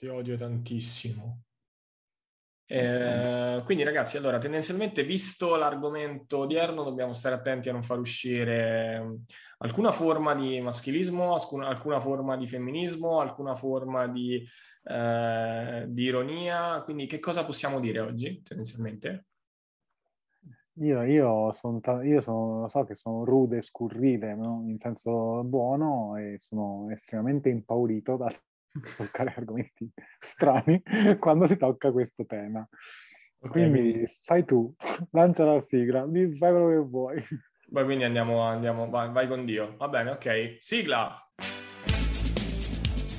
[0.00, 1.42] ti odio tantissimo.
[2.64, 8.98] Eh, quindi ragazzi, allora tendenzialmente visto l'argomento odierno dobbiamo stare attenti a non far uscire
[8.98, 9.14] mm,
[9.58, 14.42] alcuna forma di maschilismo, alcuna forma di femminismo, alcuna forma di,
[14.84, 16.80] eh, di ironia.
[16.82, 19.26] Quindi che cosa possiamo dire oggi tendenzialmente?
[20.76, 24.64] Io, io, son, io sono, so che sono rude e scurrile, no?
[24.66, 28.30] in senso buono, e sono estremamente impaurito da
[28.96, 30.82] toccare argomenti strani
[31.18, 32.66] quando si tocca questo tema.
[33.42, 34.74] Okay, quindi, quindi fai tu,
[35.12, 37.24] lancia la sigla, fai quello che vuoi.
[37.72, 39.76] Poi quindi andiamo, andiamo vai, vai con Dio.
[39.76, 40.56] Va bene, ok.
[40.58, 41.30] Sigla!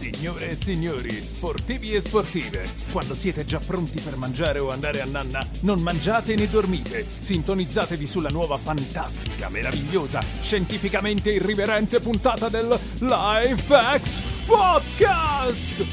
[0.01, 5.05] Signore e signori, sportivi e sportive, quando siete già pronti per mangiare o andare a
[5.05, 7.05] nanna, non mangiate né dormite.
[7.07, 15.83] Sintonizzatevi sulla nuova fantastica, meravigliosa, scientificamente irriverente puntata del LifeX Podcast!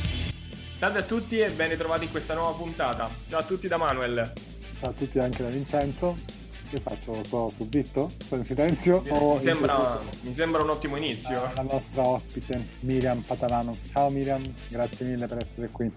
[0.74, 3.10] Salve a tutti e ben ritrovati in questa nuova puntata.
[3.28, 4.32] Ciao a tutti da Manuel.
[4.80, 6.37] Ciao a tutti anche da Vincenzo.
[6.70, 7.24] Che faccio?
[7.24, 8.10] Sto, sto zitto?
[8.10, 9.00] Sto in silenzio?
[9.00, 11.42] Mi, sembra, mi sembra, un ottimo inizio.
[11.42, 13.74] Ah, la nostra ospite Miriam Patalano.
[13.90, 15.90] Ciao Miriam, grazie mille per essere qui.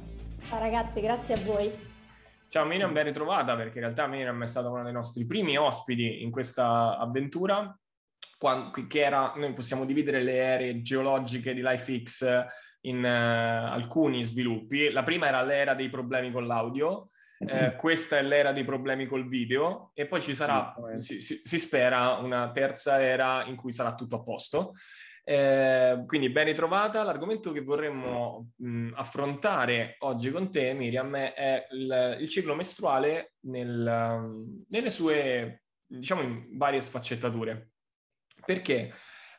[0.47, 1.69] Ciao ragazzi, grazie a voi.
[2.47, 6.23] Ciao Miriam, ben ritrovata perché in realtà Miriam è stata una dei nostri primi ospiti
[6.23, 7.77] in questa avventura.
[8.37, 12.45] Che era, noi possiamo dividere le aree geologiche di LifeX
[12.81, 14.89] in uh, alcuni sviluppi.
[14.89, 17.09] La prima era l'era dei problemi con l'audio,
[17.47, 21.59] eh, questa è l'era dei problemi col video e poi ci sarà, si, si, si
[21.59, 24.73] spera, una terza era in cui sarà tutto a posto.
[25.23, 27.03] Eh, quindi ben ritrovata.
[27.03, 34.63] L'argomento che vorremmo mh, affrontare oggi con te, Miriam, è il, il ciclo mestruale nel,
[34.67, 37.71] nelle sue, diciamo, varie sfaccettature.
[38.43, 38.91] Perché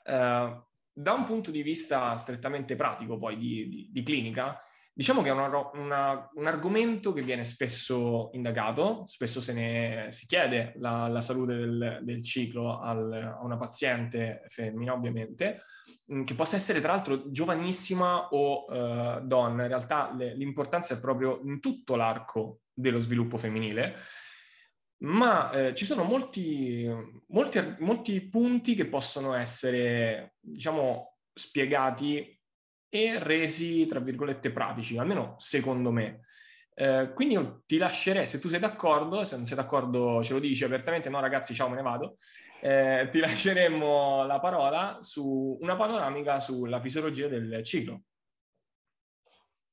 [0.05, 0.63] eh,
[0.95, 4.59] da un punto di vista strettamente pratico, poi di, di, di clinica,
[4.95, 10.27] Diciamo che è una, una, un argomento che viene spesso indagato, spesso se ne si
[10.27, 15.63] chiede la, la salute del, del ciclo al, a una paziente femmina, ovviamente,
[16.13, 19.63] mm, che possa essere tra l'altro giovanissima o uh, donna.
[19.63, 23.97] In realtà le, l'importanza è proprio in tutto l'arco dello sviluppo femminile,
[25.05, 26.87] ma eh, ci sono molti,
[27.29, 32.41] molti, molti punti che possono essere, diciamo, spiegati
[32.95, 36.27] e resi, tra virgolette, pratici, almeno secondo me.
[36.75, 40.39] Eh, quindi io ti lascerei, se tu sei d'accordo, se non sei d'accordo ce lo
[40.39, 42.17] dici apertamente, no ragazzi ciao me ne vado,
[42.61, 48.03] eh, ti lasceremmo la parola su una panoramica sulla fisiologia del ciclo.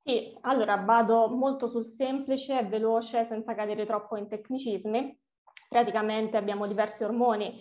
[0.02, 5.20] Sì, allora vado molto sul semplice veloce senza cadere troppo in tecnicismi.
[5.68, 7.60] Praticamente abbiamo diversi ormoni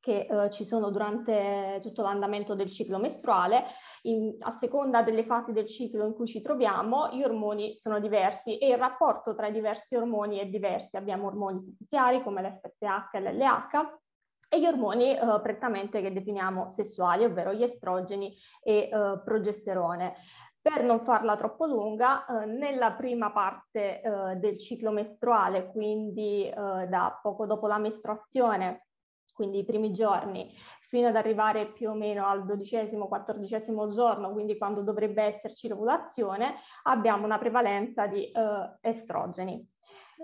[0.00, 3.64] che eh, ci sono durante tutto l'andamento del ciclo mestruale
[4.06, 8.58] in, a seconda delle fasi del ciclo in cui ci troviamo, gli ormoni sono diversi
[8.58, 10.96] e il rapporto tra i diversi ormoni è diverso.
[10.96, 14.02] Abbiamo ormoni potenziali come l'FSH e l'LH
[14.48, 20.14] e gli ormoni eh, prettamente che definiamo sessuali, ovvero gli estrogeni e eh, progesterone.
[20.60, 26.52] Per non farla troppo lunga, eh, nella prima parte eh, del ciclo mestruale, quindi eh,
[26.54, 28.86] da poco dopo la mestruazione,
[29.34, 30.54] quindi i primi giorni,
[30.94, 36.54] fino ad arrivare più o meno al dodicesimo, quattordicesimo giorno, quindi quando dovrebbe esserci l'ovulazione,
[36.84, 39.68] abbiamo una prevalenza di uh, estrogeni.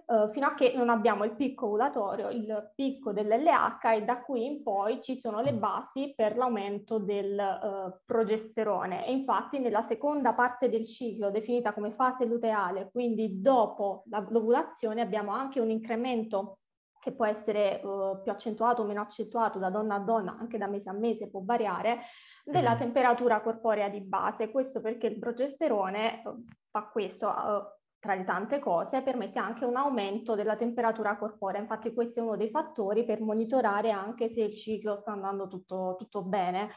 [0.06, 4.44] Uh, fino a che non abbiamo il picco ovulatorio, il picco dell'LH e da qui
[4.44, 9.04] in poi ci sono le basi per l'aumento del uh, progesterone.
[9.04, 15.32] E infatti nella seconda parte del ciclo, definita come fase luteale, quindi dopo l'ovulazione, abbiamo
[15.32, 16.59] anche un incremento
[17.00, 20.66] che può essere uh, più accentuato o meno accentuato da donna a donna, anche da
[20.68, 22.00] mese a mese può variare,
[22.44, 22.78] della mm.
[22.78, 24.50] temperatura corporea di base.
[24.50, 27.62] Questo perché il progesterone uh, fa questo, uh,
[27.98, 31.60] tra le tante cose, permette anche un aumento della temperatura corporea.
[31.60, 35.96] Infatti questo è uno dei fattori per monitorare anche se il ciclo sta andando tutto,
[35.98, 36.70] tutto bene,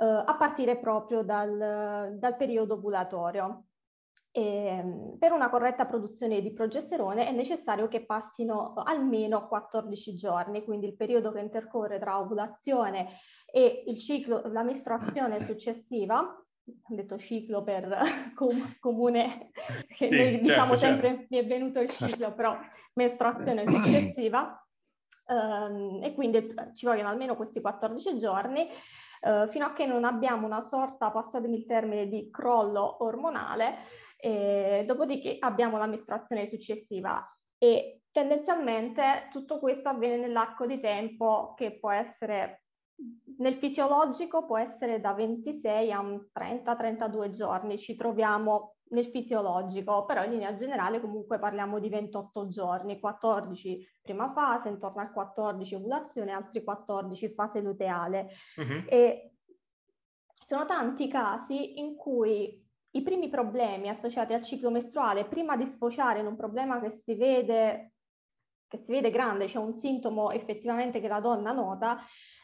[0.00, 3.67] a partire proprio dal, dal periodo ovulatorio.
[4.30, 10.64] E, ehm, per una corretta produzione di progesterone è necessario che passino almeno 14 giorni,
[10.64, 13.08] quindi il periodo che intercorre tra ovulazione
[13.50, 17.88] e il ciclo, la mestruazione successiva, ho detto ciclo per
[18.34, 19.50] com- comune,
[19.96, 21.26] che sì, noi diciamo certo, sempre certo.
[21.30, 22.56] mi è venuto il ciclo, però
[22.94, 24.62] mestruazione successiva,
[25.28, 28.66] um, e quindi ci vogliono almeno questi 14 giorni,
[29.22, 33.76] uh, fino a che non abbiamo una sorta, passatemi il termine, di crollo ormonale,
[34.20, 37.24] e dopodiché abbiamo la mestruazione successiva
[37.56, 42.64] e tendenzialmente tutto questo avviene nell'arco di tempo che può essere
[43.38, 50.32] nel fisiologico può essere da 26 a 30-32 giorni, ci troviamo nel fisiologico, però in
[50.32, 56.64] linea generale comunque parliamo di 28 giorni, 14 prima fase, intorno al 14 ovulazione, altri
[56.64, 58.28] 14 fase luteale.
[58.56, 58.84] Uh-huh.
[58.88, 59.34] E
[60.34, 66.20] sono tanti casi in cui i primi problemi associati al ciclo mestruale, prima di sfociare
[66.20, 67.92] in un problema che si vede,
[68.66, 71.98] che si vede grande, cioè un sintomo effettivamente che la donna nota,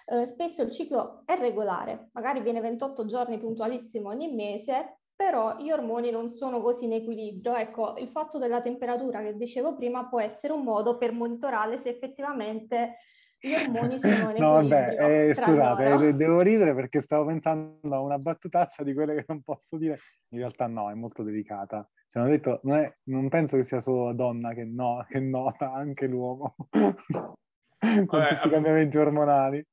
[0.06, 5.70] eh, spesso il ciclo è regolare, magari viene 28 giorni puntualissimo ogni mese, però gli
[5.70, 7.54] ormoni non sono così in equilibrio.
[7.54, 11.90] Ecco, il fatto della temperatura che dicevo prima può essere un modo per monitorare se
[11.90, 12.96] effettivamente
[13.44, 16.12] gli ormoni sono in no, vabbè, eh, scusate, loro.
[16.16, 19.98] devo ridere perché stavo pensando a una battutaccia di quelle che non posso dire.
[20.30, 21.86] In realtà no, è molto delicata.
[22.08, 25.20] Cioè, hanno detto, non, è, non penso che sia solo la donna che, no, che
[25.20, 29.66] nota, anche l'uomo, con vabbè, tutti i cambiamenti ormonali.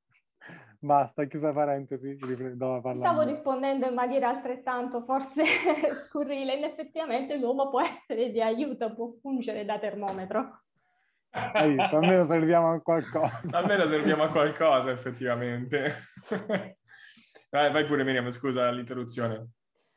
[0.84, 5.44] Basta, chiusa parentesi, Stavo rispondendo in maniera altrettanto forse
[6.08, 10.64] scurrile, in effettivamente l'uomo può essere di aiuto, può fungere da termometro.
[11.32, 13.40] Hai visto, almeno serviamo a qualcosa.
[13.52, 15.96] almeno serviamo a qualcosa, effettivamente.
[17.50, 19.50] vai, vai pure Miriam, scusa l'interruzione.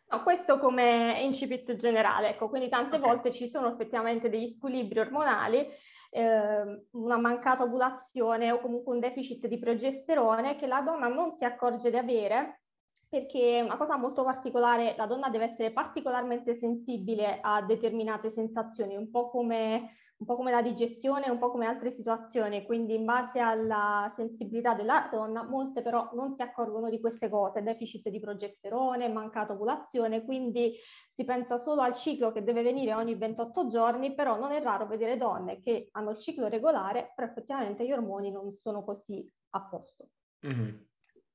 [0.07, 3.09] No, questo come incipit generale, ecco, quindi tante okay.
[3.09, 5.67] volte ci sono effettivamente degli squilibri ormonali
[6.11, 11.45] eh, una mancata ovulazione o comunque un deficit di progesterone che la donna non si
[11.45, 12.61] accorge di avere
[13.09, 19.11] perché una cosa molto particolare, la donna deve essere particolarmente sensibile a determinate sensazioni, un
[19.11, 23.41] po' come un po' come la digestione, un po' come altre situazioni, quindi in base
[23.41, 29.11] alla sensibilità della donna, molte però non si accorgono di queste cose, deficit di progesterone,
[29.11, 30.73] mancata ovulazione, quindi
[31.15, 34.87] si pensa solo al ciclo che deve venire ogni 28 giorni, però non è raro
[34.87, 39.69] vedere donne che hanno il ciclo regolare, però effettivamente gli ormoni non sono così a
[39.69, 40.09] posto.
[40.47, 40.77] Mm-hmm.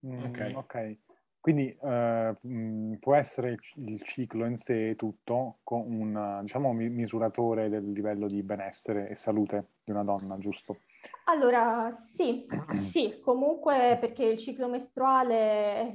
[0.08, 0.52] Mm, ok.
[0.56, 1.04] okay.
[1.42, 2.36] Quindi eh,
[3.00, 9.10] può essere il, ciclo in sé tutto con un diciamo, misuratore del livello di benessere
[9.10, 10.80] e salute di una donna, giusto?
[11.26, 12.48] Allora, sì,
[12.90, 15.92] sì, comunque perché il ciclo mestruale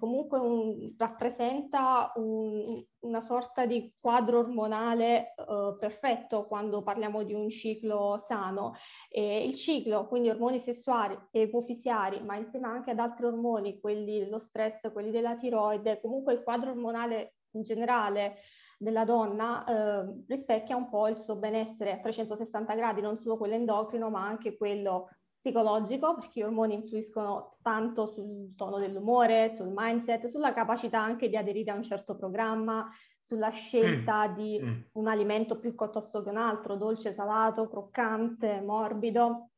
[0.00, 8.24] un, rappresenta un, una sorta di quadro ormonale uh, perfetto quando parliamo di un ciclo
[8.26, 8.76] sano.
[9.10, 14.20] E il ciclo, quindi ormoni sessuali e ipofisiari, ma insieme anche ad altri ormoni, quelli
[14.20, 18.38] dello stress, quelli della tiroide, comunque il quadro ormonale in generale
[18.80, 23.54] della donna eh, rispecchia un po' il suo benessere a 360 gradi, non solo quello
[23.54, 25.08] endocrino, ma anche quello
[25.40, 31.36] psicologico, perché gli ormoni influiscono tanto sul tono dell'umore, sul mindset, sulla capacità anche di
[31.36, 32.88] aderire a un certo programma,
[33.18, 34.34] sulla scelta mm.
[34.34, 34.80] di mm.
[34.92, 39.50] un alimento piuttosto che un altro, dolce, salato, croccante, morbido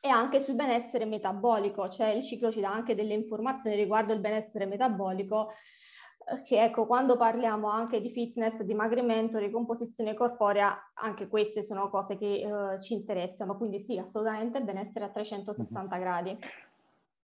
[0.00, 4.20] e anche sul benessere metabolico, cioè il ciclo ci dà anche delle informazioni riguardo il
[4.20, 5.52] benessere metabolico
[6.44, 12.44] che ecco, quando parliamo anche di fitness, dimagrimento, ricomposizione corporea, anche queste sono cose che
[12.44, 16.02] uh, ci interessano, quindi sì, assolutamente benessere a 360 mm-hmm.
[16.02, 16.38] gradi.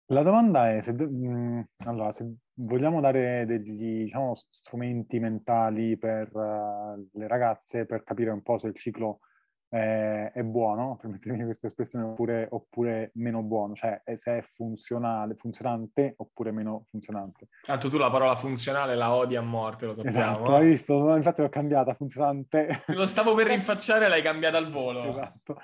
[0.08, 6.30] La domanda è se, mh, mm, allora, se vogliamo dare degli diciamo, strumenti mentali per
[6.36, 9.22] uh, le ragazze per capire un po' se il ciclo
[9.72, 16.14] è, è buono, permettetemi questa espressione, oppure, oppure, meno buono, cioè se è funzionale, funzionante
[16.18, 17.48] oppure meno funzionante.
[17.64, 20.34] Tanto tu la parola funzionale la odi a morte, lo sappiamo.
[20.34, 21.16] Esatto, hai visto?
[21.16, 22.84] Infatti l'ho cambiata, funzionante.
[22.88, 25.04] Lo stavo per rinfacciare e l'hai cambiata al volo.
[25.06, 25.58] Esatto.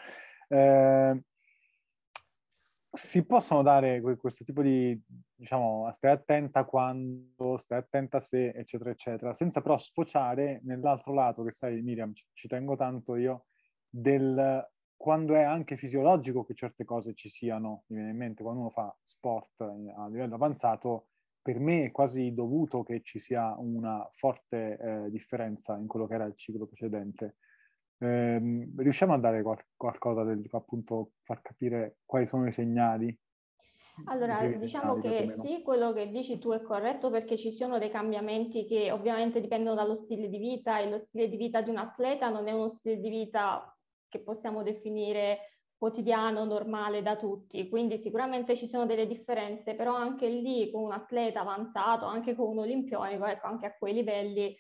[0.48, 1.22] Eh,
[2.90, 4.98] si possono dare questo tipo di,
[5.36, 11.52] diciamo, stai attenta quando, stai attenta se, eccetera, eccetera, senza però sfociare nell'altro lato che
[11.52, 13.48] sai, Miriam, ci, ci tengo tanto io,
[14.00, 18.62] del quando è anche fisiologico che certe cose ci siano, mi viene in mente quando
[18.62, 21.10] uno fa sport a livello avanzato,
[21.42, 26.16] per me è quasi dovuto che ci sia una forte eh, differenza in quello che
[26.16, 27.38] era il ciclo precedente.
[28.00, 33.18] Eh, riusciamo a dare qual- qualcosa del appunto far capire quali sono i segnali?
[34.06, 38.66] Allora, diciamo che sì, quello che dici tu è corretto perché ci sono dei cambiamenti
[38.66, 42.30] che ovviamente dipendono dallo stile di vita e lo stile di vita di un atleta
[42.30, 43.77] non è uno stile di vita
[44.10, 50.28] che possiamo definire quotidiano, normale da tutti, quindi sicuramente ci sono delle differenze, però anche
[50.28, 54.56] lì con un atleta avanzato, anche con un olimpionico, ecco, anche a quei livelli,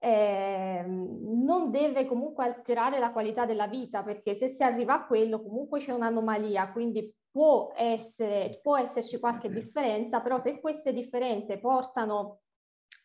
[0.00, 5.42] eh, non deve comunque alterare la qualità della vita, perché se si arriva a quello
[5.42, 12.40] comunque c'è un'anomalia, quindi può, essere, può esserci qualche differenza, però se queste differenze portano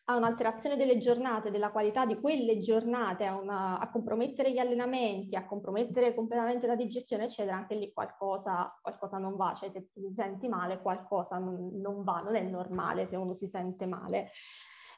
[0.06, 5.34] a un'alterazione delle giornate, della qualità di quelle giornate, a, una, a, compromettere gli allenamenti,
[5.34, 10.12] a compromettere completamente la digestione, eccetera, anche lì qualcosa, qualcosa non va, cioè se ti
[10.14, 14.30] senti male qualcosa non, non va, non è normale se uno si sente male.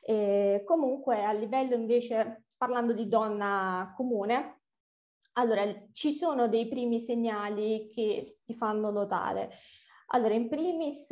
[0.03, 4.63] E comunque a livello invece, parlando di donna comune,
[5.35, 9.51] allora ci sono dei primi segnali che si fanno notare.
[10.09, 11.07] Allora, in primis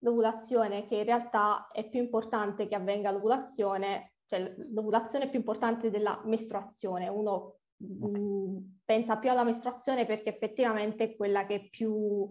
[0.00, 5.90] l'ovulazione, che in realtà è più importante che avvenga l'ovulazione, cioè l'ovulazione è più importante
[5.90, 7.08] della mestruazione.
[7.08, 12.28] Uno mh, pensa più alla mestruazione perché effettivamente è quella che più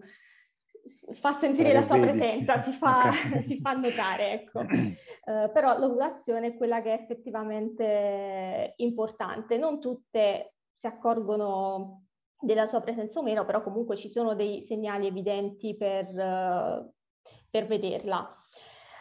[1.20, 2.18] fa sentire la sua vedi.
[2.18, 3.44] presenza, si fa, okay.
[3.48, 4.60] si fa notare, ecco.
[4.60, 9.58] Uh, però l'ovulazione è quella che è effettivamente importante.
[9.58, 12.04] Non tutte si accorgono
[12.40, 16.92] della sua presenza o meno, però comunque ci sono dei segnali evidenti per, uh,
[17.50, 18.34] per vederla.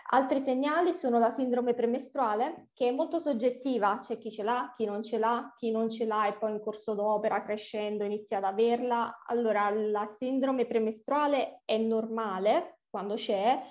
[0.10, 4.86] Altri segnali sono la sindrome premestruale, che è molto soggettiva, c'è chi ce l'ha, chi
[4.86, 8.46] non ce l'ha, chi non ce l'ha e poi in corso d'opera, crescendo, inizia ad
[8.46, 9.24] averla.
[9.26, 13.62] Allora, la sindrome premestruale è normale quando c'è,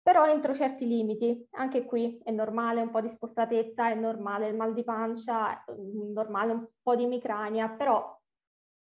[0.00, 1.48] però entro certi limiti.
[1.50, 5.72] Anche qui è normale un po' di spostatezza, è normale il mal di pancia, è
[5.74, 8.17] normale un po' di emicrania, però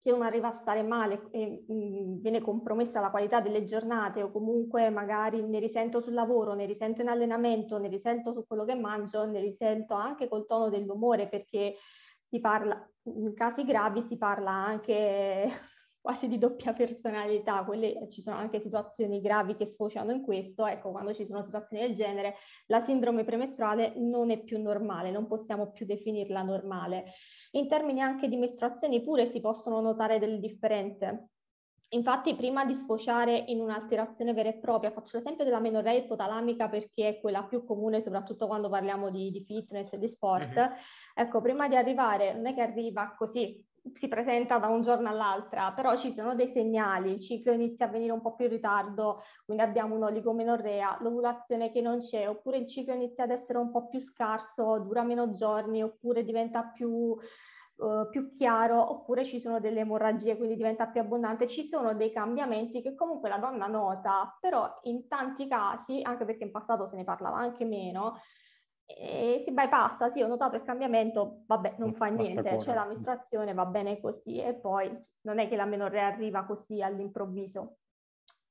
[0.00, 4.22] se uno arriva a stare male e mh, mm, viene compromessa la qualità delle giornate
[4.22, 8.64] o comunque magari ne risento sul lavoro, ne risento in allenamento, ne risento su quello
[8.64, 11.74] che mangio, ne risento anche col tono dell'umore perché
[12.26, 15.46] si parla, in casi gravi si parla anche
[16.00, 20.92] quasi di doppia personalità, Quelle, ci sono anche situazioni gravi che sfociano in questo, ecco
[20.92, 22.36] quando ci sono situazioni del genere
[22.68, 27.12] la sindrome premestruale non è più normale, non possiamo più definirla normale.
[27.52, 31.30] In termini anche di mestruazioni pure si possono notare delle differenze.
[31.92, 37.08] Infatti, prima di sfociare in un'alterazione vera e propria, faccio l'esempio della menorrea ipotalamica perché
[37.08, 40.56] è quella più comune, soprattutto quando parliamo di, di fitness e di sport.
[40.56, 40.72] Mm-hmm.
[41.14, 43.60] Ecco, prima di arrivare, non è che arriva così,
[43.94, 47.88] si presenta da un giorno all'altra, però ci sono dei segnali, il ciclo inizia a
[47.88, 52.68] venire un po' più in ritardo, quindi abbiamo un'oligomenorrea, l'ovulazione che non c'è, oppure il
[52.68, 58.08] ciclo inizia ad essere un po' più scarso, dura meno giorni, oppure diventa più, uh,
[58.10, 61.48] più chiaro, oppure ci sono delle emorragie, quindi diventa più abbondante.
[61.48, 66.44] Ci sono dei cambiamenti che comunque la donna nota, però in tanti casi, anche perché
[66.44, 68.18] in passato se ne parlava anche meno,
[68.96, 73.66] e si bypassa, sì, ho notato il cambiamento, vabbè, non fa niente, c'è l'amministrazione, va
[73.66, 74.90] bene così, e poi
[75.22, 77.76] non è che la menorrea arriva così all'improvviso.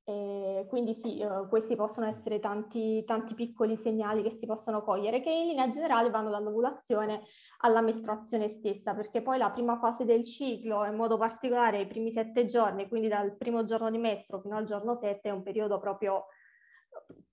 [0.02, 5.20] E quindi sì, uh, questi possono essere tanti, tanti piccoli segnali che si possono cogliere,
[5.20, 7.22] che in linea generale vanno dall'ovulazione
[7.58, 12.10] alla mestruazione stessa, perché poi la prima fase del ciclo, in modo particolare i primi
[12.10, 15.78] sette giorni, quindi dal primo giorno di mestro fino al giorno sette, è un periodo
[15.78, 16.26] proprio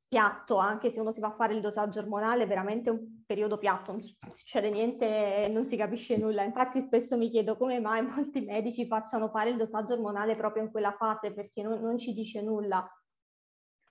[0.07, 3.57] piatto, anche se uno si va a fare il dosaggio ormonale, è veramente un periodo
[3.57, 6.43] piatto, non succede niente, non si capisce nulla.
[6.43, 10.71] Infatti spesso mi chiedo come mai molti medici facciano fare il dosaggio ormonale proprio in
[10.71, 12.89] quella fase, perché non, non ci dice nulla.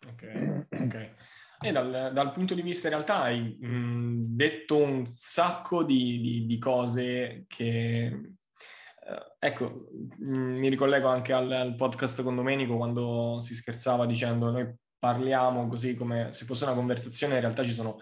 [0.09, 1.14] Ok, ok.
[1.59, 6.47] E dal, dal, punto di vista in realtà hai mh, detto un sacco di, di,
[6.47, 8.35] di cose che...
[9.06, 14.50] Uh, ecco, mh, mi ricollego anche al, al podcast con Domenico quando si scherzava dicendo
[14.50, 17.98] noi parliamo così come se fosse una conversazione, in realtà ci sono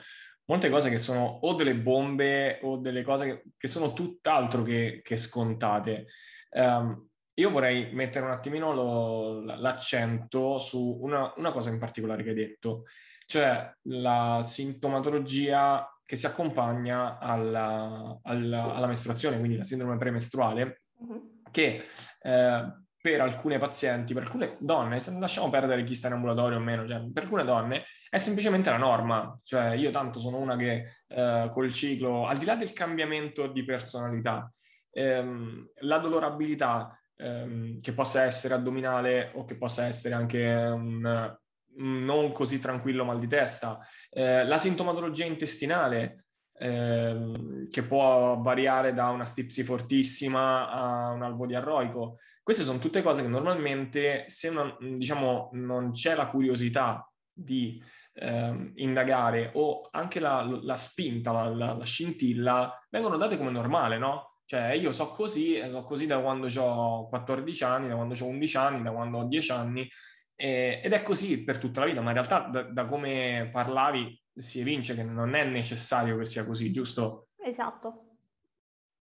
[0.47, 5.01] molte cose che sono o delle bombe o delle cose che, che sono tutt'altro che,
[5.03, 6.07] che scontate.
[6.51, 12.29] Um, io vorrei mettere un attimino lo, l'accento su una, una, cosa in particolare che
[12.29, 12.85] hai detto,
[13.27, 21.19] cioè la sintomatologia che si accompagna alla, alla, alla mestruazione, quindi la sindrome premestruale, mm-hmm.
[21.51, 21.83] che
[22.21, 26.89] eh, per alcune pazienti, per alcune donne, lasciamo perdere chi sta in ambulatorio o meno,
[26.89, 29.39] cioè, per alcune donne è semplicemente la norma.
[29.45, 33.63] Cioè, io tanto sono una che eh, col ciclo, al di là del cambiamento di
[33.63, 34.51] personalità,
[34.91, 41.37] ehm, la dolorabilità ehm, che possa essere addominale o che possa essere anche un,
[41.77, 46.25] un non così tranquillo mal di testa, eh, la sintomatologia intestinale,
[46.57, 53.03] ehm, che può variare da una stipsi fortissima a un alvo diarroico, queste sono tutte
[53.03, 60.21] cose che normalmente, se non, diciamo, non c'è la curiosità di eh, indagare o anche
[60.21, 64.37] la, la spinta, la, la, la, scintilla, vengono date come normale, no?
[64.45, 68.57] Cioè io so così, so così da quando ho 14 anni, da quando ho 11
[68.57, 69.89] anni, da quando ho 10 anni,
[70.37, 74.23] eh, ed è così per tutta la vita, ma in realtà da, da come parlavi
[74.33, 77.29] si evince che non è necessario che sia così, giusto?
[77.55, 78.03] Esatto.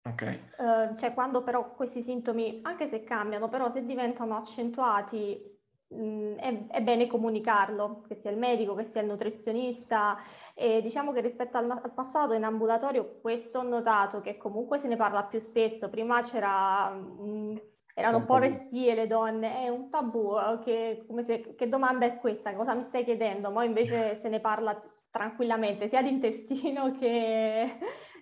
[0.02, 0.38] Ok.
[0.58, 5.40] Uh, cioè quando però questi sintomi, anche se cambiano, però se diventano accentuati
[5.88, 10.18] mh, è, è, bene comunicarlo, che sia il medico, che sia il nutrizionista.
[10.54, 14.88] E diciamo che rispetto al, al, passato in ambulatorio questo ho notato che comunque se
[14.88, 15.88] ne parla più spesso.
[15.88, 16.90] Prima c'era...
[16.90, 17.60] Mh,
[17.94, 22.18] erano un po' restie le donne, è un tabù, eh, che, se, che domanda è
[22.18, 22.54] questa?
[22.54, 23.50] Cosa mi stai chiedendo?
[23.50, 24.80] Ma invece se ne parla
[25.10, 27.78] tranquillamente, sia di intestino che,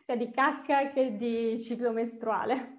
[0.08, 2.76] sia di cacca che di ciclo mestruale.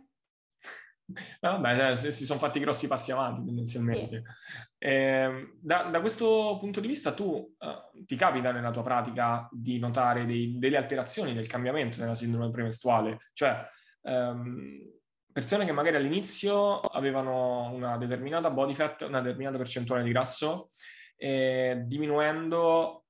[1.41, 4.24] Vabbè, si sono fatti grossi passi avanti tendenzialmente.
[4.25, 4.86] Sì.
[4.86, 9.77] Eh, da, da, questo punto di vista, tu eh, ti capita nella tua pratica di
[9.77, 13.29] notare dei, delle alterazioni del cambiamento nella sindrome premestruale?
[13.33, 13.63] Cioè,
[14.03, 14.91] ehm,
[15.31, 20.69] persone che magari all'inizio avevano una determinata body fat, una determinata percentuale di grasso,
[21.15, 23.05] e diminuendo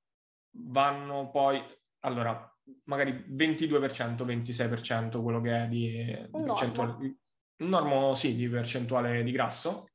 [0.52, 1.62] vanno poi,
[2.00, 2.49] allora,
[2.84, 7.16] magari 22%, 26% quello che è di, di percentuale,
[7.60, 9.86] un normo sì, di percentuale di grasso,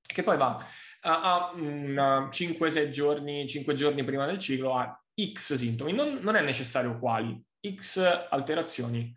[0.00, 0.64] che poi va
[1.02, 6.42] a, a 5-6 giorni, 5 giorni prima del ciclo a X sintomi, non, non è
[6.42, 7.40] necessario quali,
[7.74, 9.14] X alterazioni.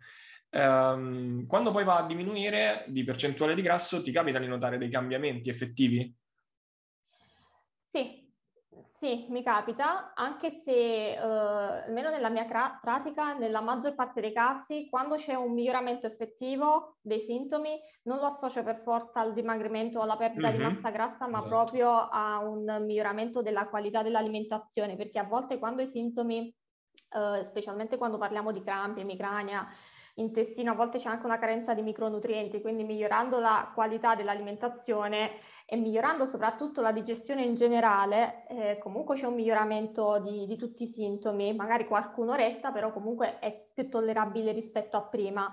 [0.50, 4.88] Um, quando poi va a diminuire di percentuale di grasso, ti capita di notare dei
[4.88, 6.14] cambiamenti effettivi?
[7.90, 8.25] Sì,
[8.98, 14.32] sì, mi capita, anche se eh, almeno nella mia cra- pratica, nella maggior parte dei
[14.32, 19.98] casi, quando c'è un miglioramento effettivo dei sintomi, non lo associo per forza al dimagrimento
[19.98, 20.56] o alla perdita mm-hmm.
[20.56, 21.48] di massa grassa, ma esatto.
[21.48, 27.98] proprio a un miglioramento della qualità dell'alimentazione, perché a volte quando i sintomi, eh, specialmente
[27.98, 29.66] quando parliamo di crampi, emicrania,
[30.14, 35.32] intestino, a volte c'è anche una carenza di micronutrienti, quindi migliorando la qualità dell'alimentazione
[35.68, 40.84] e migliorando soprattutto la digestione in generale, eh, comunque c'è un miglioramento di, di, tutti
[40.84, 45.52] i sintomi, magari qualcuno resta, però comunque è più tollerabile rispetto a prima.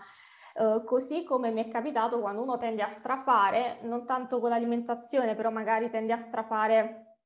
[0.53, 5.33] Uh, così come mi è capitato quando uno tende a strafare, non tanto con l'alimentazione,
[5.33, 7.17] però magari tende a strafare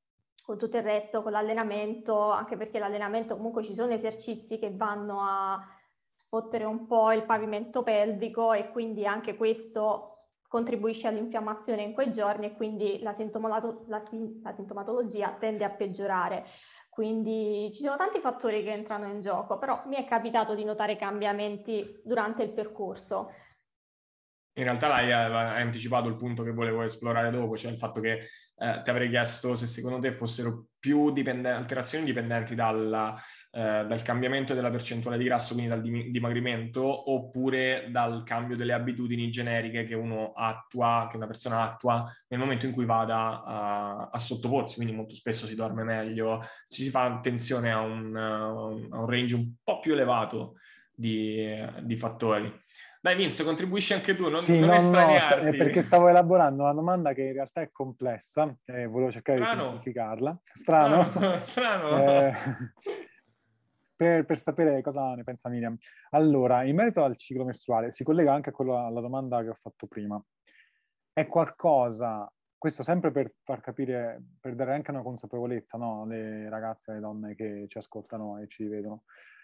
[0.42, 5.20] con tutto il resto, con l'allenamento, anche perché l'allenamento comunque ci sono esercizi che vanno
[5.20, 5.62] a
[6.14, 10.17] sfottere un po' il pavimento pelvico e quindi anche questo
[10.58, 14.02] contribuisce all'infiammazione in quei giorni e quindi la, sintomato- la,
[14.42, 16.46] la sintomatologia tende a peggiorare.
[16.90, 20.96] Quindi ci sono tanti fattori che entrano in gioco, però mi è capitato di notare
[20.96, 23.30] cambiamenti durante il percorso.
[24.58, 28.28] In realtà hai, hai anticipato il punto che volevo esplorare dopo, cioè il fatto che
[28.60, 33.16] eh, ti avrei chiesto se secondo te fossero più dipende- alterazioni dipendenti dalla,
[33.52, 39.30] eh, dal cambiamento della percentuale di grasso, quindi dal dimagrimento, oppure dal cambio delle abitudini
[39.30, 44.18] generiche che uno attua, che una persona attua nel momento in cui vada a, a
[44.18, 49.36] sottoporsi, quindi molto spesso si dorme meglio, si fa attenzione a un, a un range
[49.36, 50.56] un po' più elevato
[50.92, 51.48] di,
[51.84, 52.52] di fattori.
[53.02, 56.64] Dai Vince, contribuisci anche tu, non, sì, non no, no, sta, è perché stavo elaborando
[56.64, 59.62] una domanda che in realtà è complessa e volevo cercare Strano.
[59.62, 60.42] di semplificarla.
[60.44, 61.04] Strano.
[61.04, 61.38] Strano.
[61.40, 61.98] Strano.
[61.98, 62.34] Eh,
[63.96, 65.78] per, per, sapere cosa ne pensa Miriam.
[66.12, 69.56] Allora, in merito al ciclo mestruale, si collega anche a quello, alla domanda che ho
[69.56, 70.22] fatto prima.
[71.14, 76.90] È qualcosa, questo sempre per far capire, per dare anche una consapevolezza no, alle ragazze
[76.90, 79.04] e alle donne che ci ascoltano e ci vedono,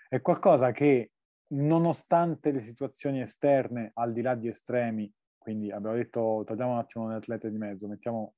[0.09, 1.11] è qualcosa che
[1.47, 7.07] nonostante le situazioni esterne, al di là di estremi, quindi abbiamo detto, togliamo un attimo
[7.09, 8.35] le atlete di mezzo, mettiamo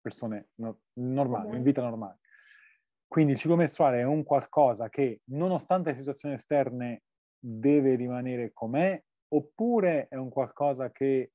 [0.00, 2.18] persone no, normali, in vita normale
[3.08, 7.02] quindi il ciclo mestruale è un qualcosa che, nonostante le situazioni esterne,
[7.38, 11.32] deve rimanere com'è, oppure è un qualcosa che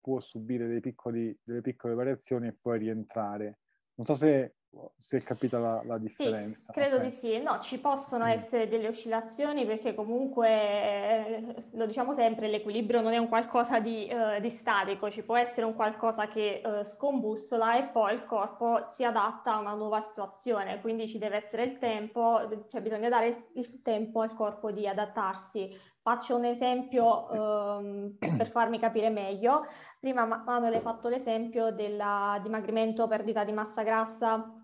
[0.00, 3.58] può subire piccoli, delle piccole variazioni e poi rientrare.
[3.94, 4.56] Non so se
[4.96, 6.72] si è capita la, la differenza.
[6.72, 7.10] Sì, credo okay.
[7.10, 7.42] di sì.
[7.42, 8.28] No, ci possono mm.
[8.28, 14.06] essere delle oscillazioni perché comunque, eh, lo diciamo sempre, l'equilibrio non è un qualcosa di,
[14.06, 18.92] eh, di statico, ci può essere un qualcosa che eh, scombussola e poi il corpo
[18.96, 23.48] si adatta a una nuova situazione, quindi ci deve essere il tempo, cioè bisogna dare
[23.54, 25.92] il tempo al corpo di adattarsi.
[26.00, 29.64] Faccio un esempio ehm, per farmi capire meglio.
[29.98, 32.02] Prima Manuel ha fatto l'esempio del
[32.42, 34.63] dimagrimento, perdita di massa grassa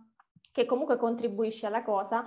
[0.53, 2.25] che comunque contribuisce alla cosa,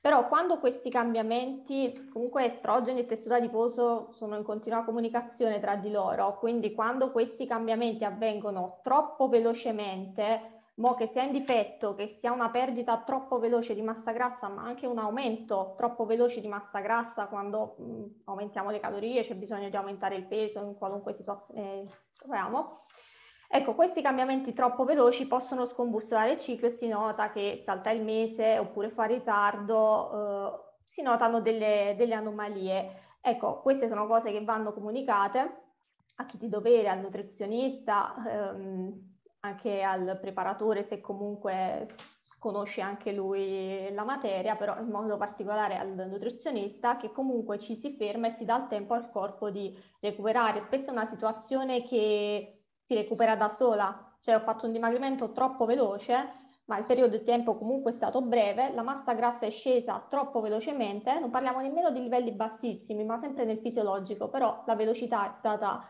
[0.00, 5.90] però quando questi cambiamenti, comunque estrogeni e tessuto adiposo sono in continua comunicazione tra di
[5.92, 12.32] loro, quindi quando questi cambiamenti avvengono troppo velocemente, mo che sia in difetto, che sia
[12.32, 16.80] una perdita troppo veloce di massa grassa, ma anche un aumento troppo veloce di massa
[16.80, 21.86] grassa quando mh, aumentiamo le calorie, c'è bisogno di aumentare il peso in qualunque situazione
[22.16, 22.86] troviamo,
[23.54, 28.02] Ecco, questi cambiamenti troppo veloci possono scombussolare il ciclo e si nota che salta il
[28.02, 33.18] mese oppure fa ritardo, eh, si notano delle, delle, anomalie.
[33.20, 35.38] Ecco, queste sono cose che vanno comunicate
[36.16, 41.88] a chi di dovere, al nutrizionista, ehm, anche al preparatore se comunque
[42.38, 47.96] conosce anche lui la materia, però in modo particolare al nutrizionista che comunque ci si
[47.98, 50.62] ferma e si dà il tempo al corpo di recuperare.
[50.62, 55.64] Spesso è una situazione che si recupera da sola, cioè ho fatto un dimagrimento troppo
[55.64, 60.06] veloce, ma il periodo di tempo comunque è stato breve, la massa grassa è scesa
[60.08, 65.26] troppo velocemente, non parliamo nemmeno di livelli bassissimi, ma sempre nel fisiologico, però la velocità
[65.26, 65.84] è stata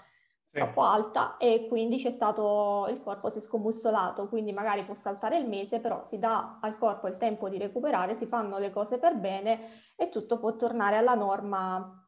[0.50, 0.59] sì.
[0.59, 5.38] troppo alta e quindi c'è stato, il corpo si è scombussolato, quindi magari può saltare
[5.38, 8.98] il mese, però si dà al corpo il tempo di recuperare, si fanno le cose
[8.98, 9.61] per bene
[9.96, 12.01] e tutto può tornare alla norma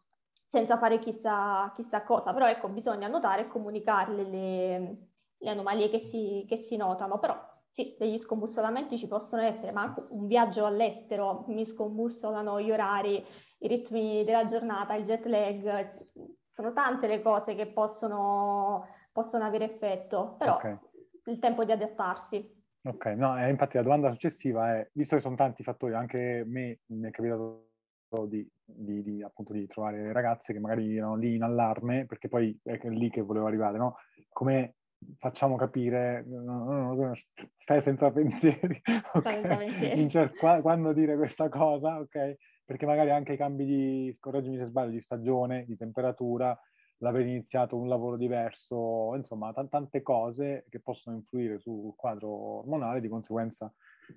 [0.54, 4.96] senza fare chissà, chissà cosa, però ecco bisogna notare e comunicarle le,
[5.36, 7.36] le anomalie che si, che si notano, però
[7.72, 13.16] sì, degli scombussolamenti ci possono essere, ma anche un viaggio all'estero mi scombussolano gli orari,
[13.58, 16.06] i ritmi della giornata, il jet lag,
[16.52, 20.78] sono tante le cose che possono, possono avere effetto, però okay.
[21.24, 22.62] il tempo di adattarsi.
[22.84, 26.78] Ok, no, eh, infatti la domanda successiva è, visto che sono tanti fattori, anche me
[26.86, 27.70] mi è capitato
[28.28, 32.58] di, di, di, appunto, di trovare ragazze che magari erano lì in allarme, perché poi
[32.62, 33.96] è lì che volevo arrivare, no?
[34.30, 34.76] Come
[35.18, 36.24] facciamo capire,
[37.54, 38.80] stai senza pensieri,
[39.14, 40.08] okay?
[40.08, 42.36] Cer- quando dire questa cosa, ok?
[42.64, 46.58] Perché magari anche i cambi di, correggimi se sbaglio, di stagione, di temperatura,
[46.98, 53.00] l'aver iniziato un lavoro diverso, insomma, t- tante cose che possono influire sul quadro ormonale,
[53.00, 53.72] di conseguenza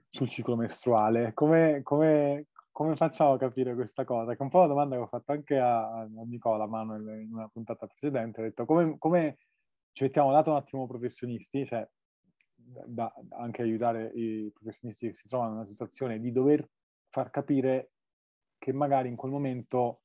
[0.09, 1.33] sul ciclo mestruale.
[1.33, 2.45] Come, come,
[2.77, 4.33] come facciamo a capire questa cosa?
[4.33, 7.33] Che è un po' la domanda che ho fatto anche a, a Nicola Manuel in
[7.33, 9.39] una puntata precedente, ho detto come, come
[9.93, 11.89] ci mettiamo lato un attimo professionisti, cioè
[12.53, 16.69] da, anche aiutare i professionisti che si trovano in una situazione di dover
[17.09, 17.93] far capire
[18.59, 20.01] che magari in quel momento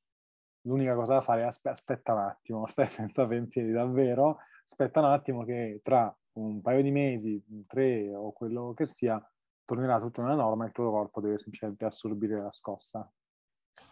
[0.62, 5.12] l'unica cosa da fare è aspe- aspetta un attimo, stai senza pensieri davvero, aspetta un
[5.12, 9.22] attimo che tra un paio di mesi, tre o quello che sia,
[9.64, 13.11] tornerà tutto nella norma e il tuo corpo deve semplicemente assorbire la scossa.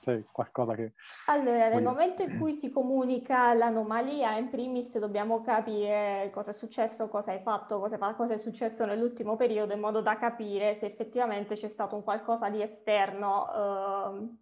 [0.00, 0.94] C'è qualcosa che...
[1.26, 7.08] Allora, nel momento in cui si comunica l'anomalia, in primis dobbiamo capire cosa è successo,
[7.08, 11.54] cosa hai fatto, cosa, cosa è successo nell'ultimo periodo, in modo da capire se effettivamente
[11.54, 14.38] c'è stato un qualcosa di esterno eh,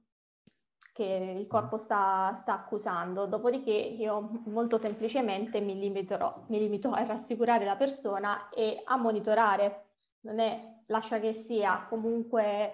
[0.93, 3.27] che il corpo sta, sta, accusando.
[3.27, 9.88] Dopodiché io molto semplicemente mi, limiterò, mi limito a rassicurare la persona e a monitorare.
[10.21, 12.73] Non è lascia che sia comunque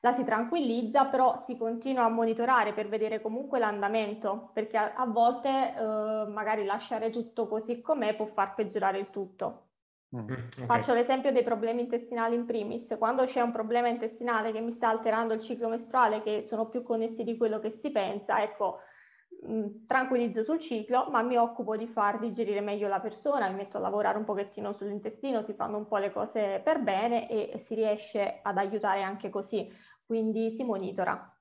[0.00, 5.06] la si tranquillizza, però si continua a monitorare per vedere comunque l'andamento, perché a, a
[5.06, 9.68] volte eh, magari lasciare tutto così com'è può far peggiorare il tutto.
[10.14, 10.66] Mm, okay.
[10.66, 12.94] Faccio l'esempio dei problemi intestinali in primis.
[12.98, 16.82] Quando c'è un problema intestinale che mi sta alterando il ciclo mestruale, che sono più
[16.82, 18.80] connessi di quello che si pensa, ecco,
[19.42, 23.56] mh, mm, tranquillizzo sul ciclo, ma mi occupo di far digerire meglio la persona, mi
[23.56, 27.62] metto a lavorare un pochettino sull'intestino, si fanno un po' le cose per bene e
[27.66, 29.70] si riesce ad aiutare anche così
[30.06, 31.34] quindi si monitora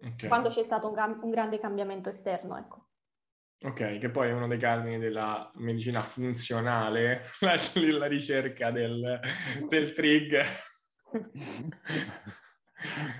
[0.00, 0.28] okay.
[0.28, 2.58] quando c'è stato un, cam- un, grande cambiamento esterno.
[2.58, 2.86] Ecco.
[3.62, 7.54] Ok, che poi è uno dei cardini della medicina funzionale, la,
[7.98, 9.20] la ricerca del,
[9.68, 10.42] del trig.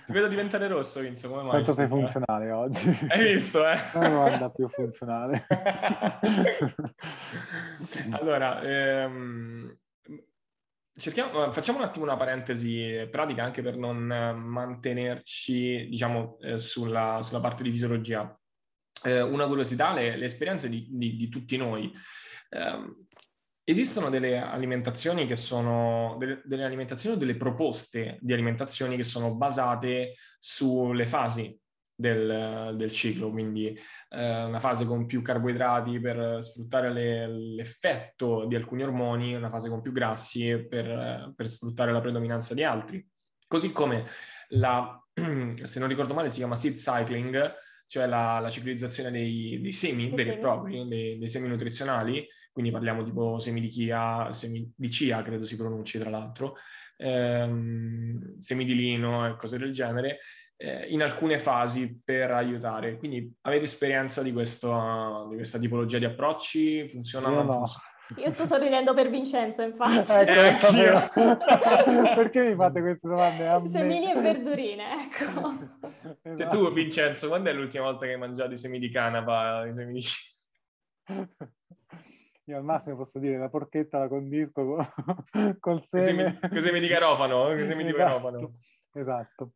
[0.06, 1.50] Ti vedo diventare rosso, Vince, come mai?
[1.50, 2.96] Quanto sei funzionale oggi?
[3.08, 3.76] Hai visto, eh?
[3.94, 5.44] Non guarda più funzionale.
[8.12, 9.76] allora, ehm,
[10.98, 17.20] Cerchiamo, eh, facciamo un attimo una parentesi pratica anche per non mantenerci, diciamo, eh, sulla,
[17.22, 18.36] sulla, parte di fisiologia.
[19.04, 21.94] Eh, una curiosità, le, le esperienze di, di, di, tutti noi.
[22.50, 23.06] Eh,
[23.70, 29.35] esistono delle alimentazioni che sono, delle, delle alimentazioni o delle proposte di alimentazioni che sono
[29.35, 31.54] basate sulle fasi
[31.94, 33.66] del, del ciclo, quindi
[34.09, 39.68] eh, una fase con più carboidrati per sfruttare le, l'effetto di alcuni ormoni, una fase
[39.68, 43.07] con più grassi per, per sfruttare la predominanza di altri.
[43.46, 44.07] Così come
[44.50, 44.98] la,
[45.62, 47.54] se non ricordo male, si chiama seed cycling,
[47.87, 52.26] cioè la, la ciclizzazione dei, dei semi veri e propri, dei, dei, semi nutrizionali,
[52.58, 56.56] quindi parliamo tipo semi di chia, semi di chia, credo si pronunci tra l'altro,
[56.96, 60.18] ehm, semi di lino e cose del genere,
[60.56, 62.96] eh, in alcune fasi per aiutare.
[62.96, 66.88] Quindi avete esperienza di, questo, di questa tipologia di approcci?
[66.88, 67.28] Funziona?
[67.28, 67.64] Io no.
[68.16, 70.10] Io sto sorridendo per Vincenzo, infatti.
[70.28, 73.70] ecco, eh, Perché mi fate queste domande?
[73.70, 75.58] Semini e verdurine, ecco.
[76.22, 76.56] Cioè, esatto.
[76.56, 79.92] tu, Vincenzo, quando è l'ultima volta che hai mangiato i semi di canapa, i semi
[79.92, 80.02] di...
[82.48, 84.87] Io al massimo posso dire la porchetta la condisco con,
[85.61, 86.38] col seme.
[86.40, 87.76] Con i semi di garofano, esatto.
[87.76, 88.52] di garofano.
[88.94, 89.52] Esatto.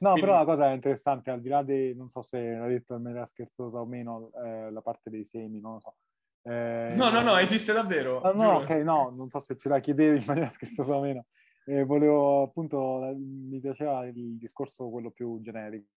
[0.00, 0.20] No, Quindi...
[0.20, 3.02] però la cosa è interessante, al di là di, non so se l'ha detto in
[3.02, 5.96] maniera scherzosa o meno, eh, la parte dei semi, non lo so.
[6.42, 8.20] Eh, no, no, no, esiste davvero.
[8.20, 11.24] Ah, no, ok, no, non so se ce la chiedevi in maniera scherzosa o meno.
[11.64, 15.88] Eh, volevo appunto, mi piaceva il discorso quello più generico,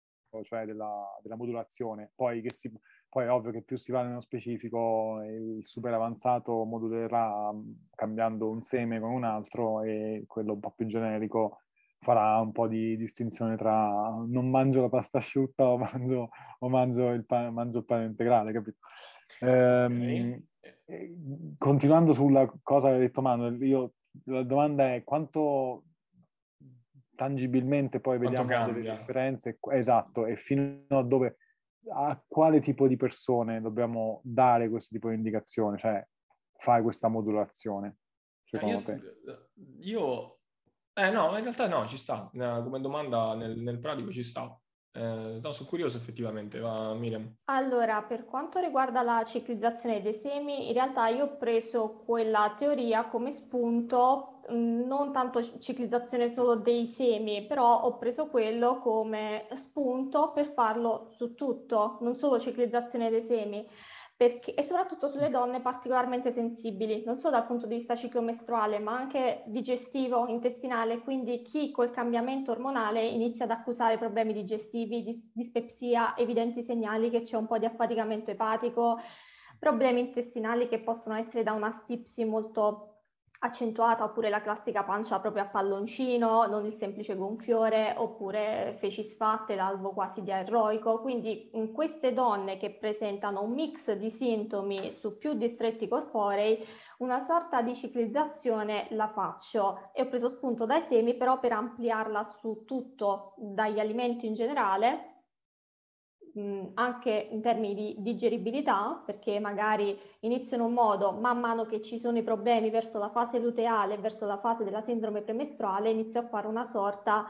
[0.43, 2.13] cioè della, della modulazione.
[2.15, 2.71] Poi, che si,
[3.09, 7.51] poi è ovvio che più si va nello specifico, il super avanzato modulerà
[7.95, 11.61] cambiando un seme con un altro e quello un po' più generico
[12.01, 13.89] farà un po' di distinzione tra
[14.27, 18.53] non mangio la pasta asciutta o mangio, o mangio, il, pane, mangio il pane integrale,
[18.53, 18.77] capito?
[19.41, 20.41] Ehm,
[20.85, 21.55] okay.
[21.57, 23.93] Continuando sulla cosa che hai detto Manuel, io,
[24.25, 25.83] la domanda è quanto
[27.15, 31.37] tangibilmente poi vediamo delle differenze, esatto, e fino a dove,
[31.93, 36.05] a quale tipo di persone dobbiamo dare questo tipo di indicazione, cioè
[36.55, 37.97] fai questa modulazione,
[38.43, 39.49] secondo io, te?
[39.79, 40.39] Io
[40.93, 42.29] eh no, in realtà no, ci sta.
[42.33, 44.59] Come domanda nel, nel pratico ci sta.
[44.91, 47.31] Eh, no, sono curioso effettivamente, va Miriam.
[47.45, 53.05] Allora, per quanto riguarda la ciclizzazione dei semi, in realtà io ho preso quella teoria
[53.07, 60.31] come spunto, mm, non tanto ciclizzazione solo dei semi, però ho preso quello come spunto
[60.31, 63.67] per farlo su tutto, non solo ciclizzazione dei semi
[64.19, 68.91] perché, e soprattutto sulle donne particolarmente sensibili, non solo dal punto di vista ciclomestruale, ma
[68.91, 76.17] anche digestivo, intestinale, quindi chi col cambiamento ormonale inizia ad accusare problemi digestivi, di dispepsia,
[76.17, 78.99] evidenti segnali che c'è un po' di affaticamento epatico,
[79.57, 82.98] problemi intestinali che possono essere da una stipsi molto
[83.39, 89.55] accentuata oppure la classica pancia proprio a palloncino, non il semplice gonfiore oppure feci sfatte,
[89.55, 90.99] l'alvo quasi diarroico.
[90.99, 96.65] Quindi in queste donne che presentano un mix di sintomi su più distretti corporei,
[96.97, 102.23] una sorta di ciclizzazione la faccio e ho preso spunto dai semi però per ampliarla
[102.23, 105.08] su tutto, dagli alimenti in generale
[106.75, 111.99] anche in termini di digeribilità, perché magari inizio in un modo, man mano che ci
[111.99, 116.27] sono i problemi verso la fase luteale, verso la fase della sindrome premestruale, inizio a
[116.27, 117.25] fare una sorta,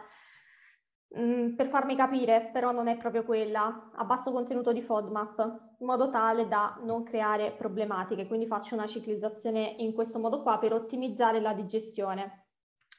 [1.10, 5.86] mh, per farmi capire, però non è proprio quella, a basso contenuto di FODMAP, in
[5.86, 8.28] modo tale da non creare problematiche.
[8.28, 12.46] Quindi faccio una ciclizzazione in questo modo qua per ottimizzare la digestione.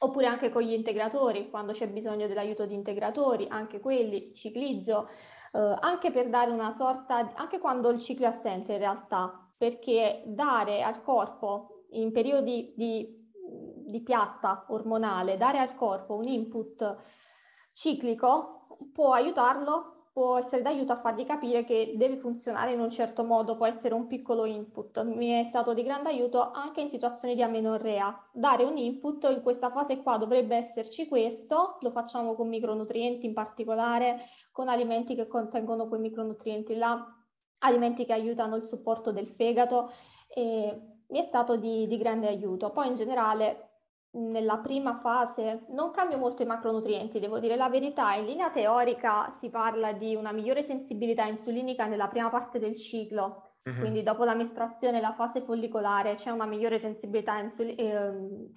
[0.03, 5.09] Oppure anche con gli integratori, quando c'è bisogno dell'aiuto di integratori, anche quelli ciclizzo
[5.51, 10.23] eh, anche per dare una sorta, anche quando il ciclo è assente in realtà, perché
[10.25, 13.29] dare al corpo in periodi di,
[13.85, 16.95] di piatta ormonale, dare al corpo un input
[17.73, 23.23] ciclico può aiutarlo può essere d'aiuto a fargli capire che deve funzionare in un certo
[23.23, 25.01] modo, può essere un piccolo input.
[25.03, 28.29] Mi è stato di grande aiuto anche in situazioni di amenorrea.
[28.33, 33.33] Dare un input in questa fase qua dovrebbe esserci questo, lo facciamo con micronutrienti in
[33.33, 37.05] particolare, con alimenti che contengono quei micronutrienti là,
[37.59, 39.91] alimenti che aiutano il supporto del fegato
[40.35, 42.69] mi è stato di, di grande aiuto.
[42.71, 43.70] Poi in generale
[44.13, 49.33] nella prima fase non cambio molto i macronutrienti, devo dire la verità, in linea teorica
[49.39, 53.79] si parla di una migliore sensibilità insulinica nella prima parte del ciclo, uh-huh.
[53.79, 58.51] quindi dopo la mestruazione, la fase follicolare, c'è una migliore sensibilità insuli- ehm,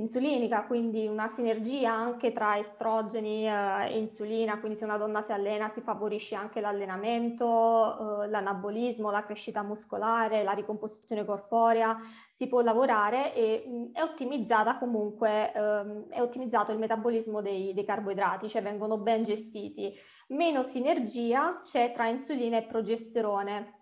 [0.00, 5.32] insulinica, quindi una sinergia anche tra estrogeni eh, e insulina, quindi se una donna si
[5.32, 11.98] allena si favorisce anche l'allenamento, eh, l'anabolismo, la crescita muscolare, la ricomposizione corporea,
[12.36, 17.84] si può lavorare e mh, è ottimizzata comunque, ehm, è ottimizzato il metabolismo dei, dei
[17.84, 19.94] carboidrati, cioè vengono ben gestiti.
[20.28, 23.79] Meno sinergia c'è tra insulina e progesterone,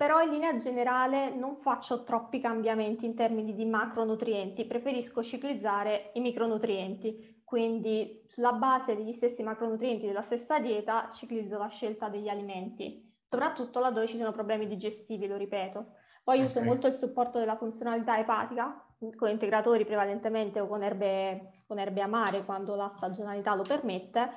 [0.00, 6.20] però in linea generale non faccio troppi cambiamenti in termini di macronutrienti, preferisco ciclizzare i
[6.20, 13.14] micronutrienti, quindi sulla base degli stessi macronutrienti della stessa dieta ciclizzo la scelta degli alimenti,
[13.26, 15.96] soprattutto laddove ci sono problemi digestivi, lo ripeto.
[16.24, 16.48] Poi okay.
[16.48, 18.82] uso molto il supporto della funzionalità epatica,
[19.16, 24.30] con integratori prevalentemente o con erbe, con erbe amare quando la stagionalità lo permette,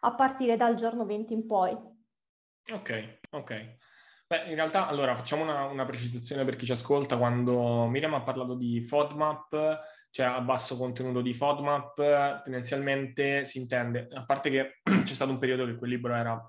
[0.00, 1.78] a partire dal giorno 20 in poi.
[2.72, 3.78] Ok, ok.
[4.30, 7.16] Beh, in realtà, allora, facciamo una, una, precisazione per chi ci ascolta.
[7.16, 14.06] Quando Miriam ha parlato di FODMAP, cioè a basso contenuto di FODMAP, tendenzialmente si intende,
[14.12, 16.40] a parte che c'è stato un periodo che quel libro era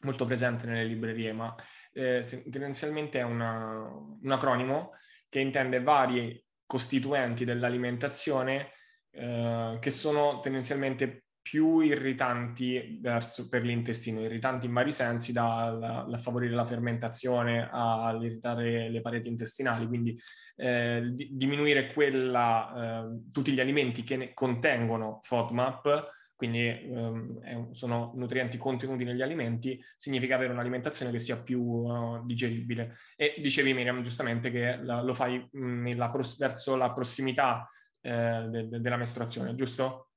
[0.00, 1.54] molto presente nelle librerie, ma
[1.92, 3.88] eh, tendenzialmente è una,
[4.20, 4.90] un acronimo
[5.28, 8.72] che intende vari costituenti dell'alimentazione
[9.12, 16.16] eh, che sono tendenzialmente più irritanti verso, per l'intestino, irritanti in vari sensi, da, da
[16.16, 20.18] favorire la fermentazione all'irritare le pareti intestinali, quindi
[20.56, 28.58] eh, di, diminuire quella, eh, tutti gli alimenti che contengono FODMAP, quindi ehm, sono nutrienti
[28.58, 32.96] contenuti negli alimenti, significa avere un'alimentazione che sia più uh, digeribile.
[33.14, 37.68] E dicevi Miriam giustamente che la, lo fai mh, nella, verso la prossimità
[38.00, 40.08] eh, de, de, della mestruazione, giusto?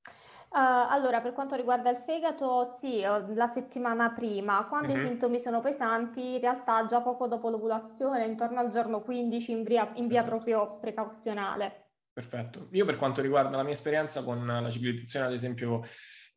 [0.56, 4.98] Uh, allora, per quanto riguarda il fegato, sì, la settimana prima, quando uh-huh.
[4.98, 5.06] i mhm.
[5.08, 9.90] sintomi sono pesanti, in realtà già poco dopo l'ovulazione, intorno al giorno 15, in via,
[9.96, 11.90] in via proprio precauzionale.
[12.10, 12.68] Perfetto.
[12.70, 15.82] Io per quanto riguarda la mia esperienza con la ciclizzazione, ad esempio,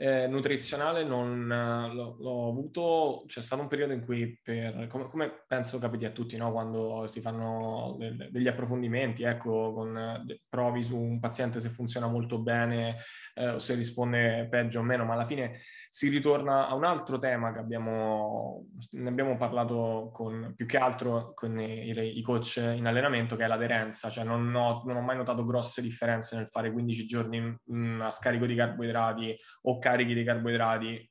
[0.01, 5.07] eh, nutrizionale non eh, l'ho, l'ho, avuto, c'è stato un periodo in cui, per, come,
[5.07, 6.53] come penso capiti a tutti, no?
[6.53, 12.07] quando si fanno del, degli approfondimenti, ecco, con, de, provi su un paziente se funziona
[12.07, 12.95] molto bene
[13.35, 15.59] eh, o se risponde peggio o meno, ma alla fine
[15.89, 21.33] si ritorna a un altro tema che abbiamo, ne abbiamo parlato con, più che altro
[21.33, 25.17] con i, i coach in allenamento, che è l'aderenza, cioè non ho, non ho mai
[25.17, 30.23] notato grosse differenze nel fare 15 giorni mh, a scarico di carboidrati o carichi di
[30.23, 31.10] carboidrati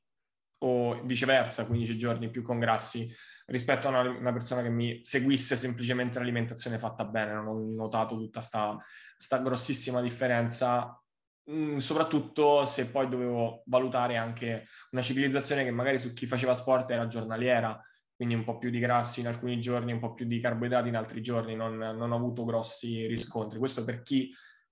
[0.61, 3.09] o viceversa 15 giorni più con grassi
[3.47, 7.33] rispetto a una, una, persona che mi seguisse semplicemente l'alimentazione fatta bene.
[7.33, 11.01] Non ho notato tutta questa grossissima differenza,
[11.45, 16.53] mh, mm, soprattutto se poi dovevo valutare anche una civilizzazione che magari su chi faceva
[16.53, 17.79] sport era giornaliera,
[18.15, 20.95] quindi un po' più di grassi in alcuni giorni, un po' più di carboidrati in
[20.95, 23.59] altri giorni, non, non ho avuto grossi riscontri.
[23.59, 24.29] Questo per chi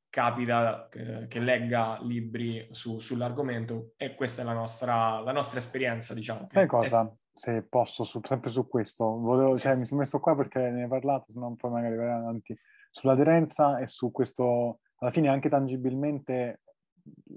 [0.09, 6.13] capita che, che legga libri su, sull'argomento e questa è la nostra, la nostra esperienza,
[6.13, 6.47] diciamo.
[6.49, 7.01] Sai cosa?
[7.01, 7.11] È...
[7.37, 10.89] Se posso, su, sempre su questo, Volevo, cioè, mi sono messo qua perché ne hai
[10.89, 12.57] parlato, se no poi magari vai avanti,
[12.89, 16.61] sull'aderenza e su questo, alla fine anche tangibilmente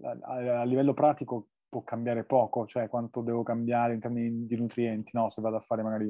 [0.02, 5.10] a, a livello pratico può cambiare poco, cioè quanto devo cambiare in termini di nutrienti,
[5.14, 5.30] no?
[5.30, 6.08] Se vado a fare magari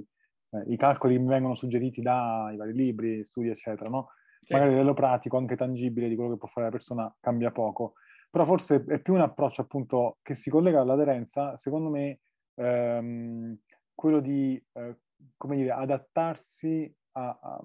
[0.51, 4.09] eh, i calcoli mi vengono suggeriti dai vari libri, studi, eccetera, no?
[4.43, 4.53] Sì.
[4.55, 7.95] magari a livello pratico, anche tangibile di quello che può fare la persona, cambia poco.
[8.31, 12.21] Però forse è più un approccio appunto che si collega all'aderenza, secondo me,
[12.55, 13.57] ehm,
[13.95, 14.97] quello di, eh,
[15.37, 17.61] come dire, adattarsi a, a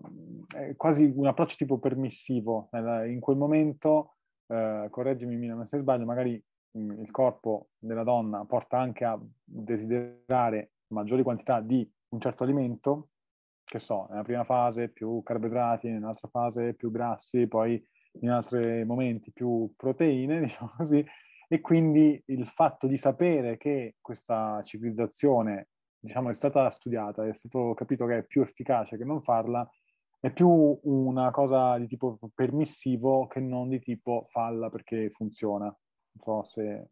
[0.75, 2.69] quasi un approccio tipo permissivo.
[2.71, 4.15] in quel momento,
[4.47, 10.71] eh, correggimi Mina se sbaglio, magari mh, il corpo della donna porta anche a desiderare
[10.87, 13.09] maggiori quantità di un certo alimento
[13.65, 17.83] che so, nella prima fase più carboidrati, nell'altra fase più grassi, poi
[18.21, 21.03] in altri momenti più proteine, diciamo così,
[21.47, 27.73] e quindi il fatto di sapere che questa ciclizzazione, diciamo, è stata studiata, è stato
[27.73, 29.67] capito che è più efficace che non farla,
[30.19, 35.65] è più una cosa di tipo permissivo che non di tipo falla perché funziona.
[35.65, 36.89] Non so se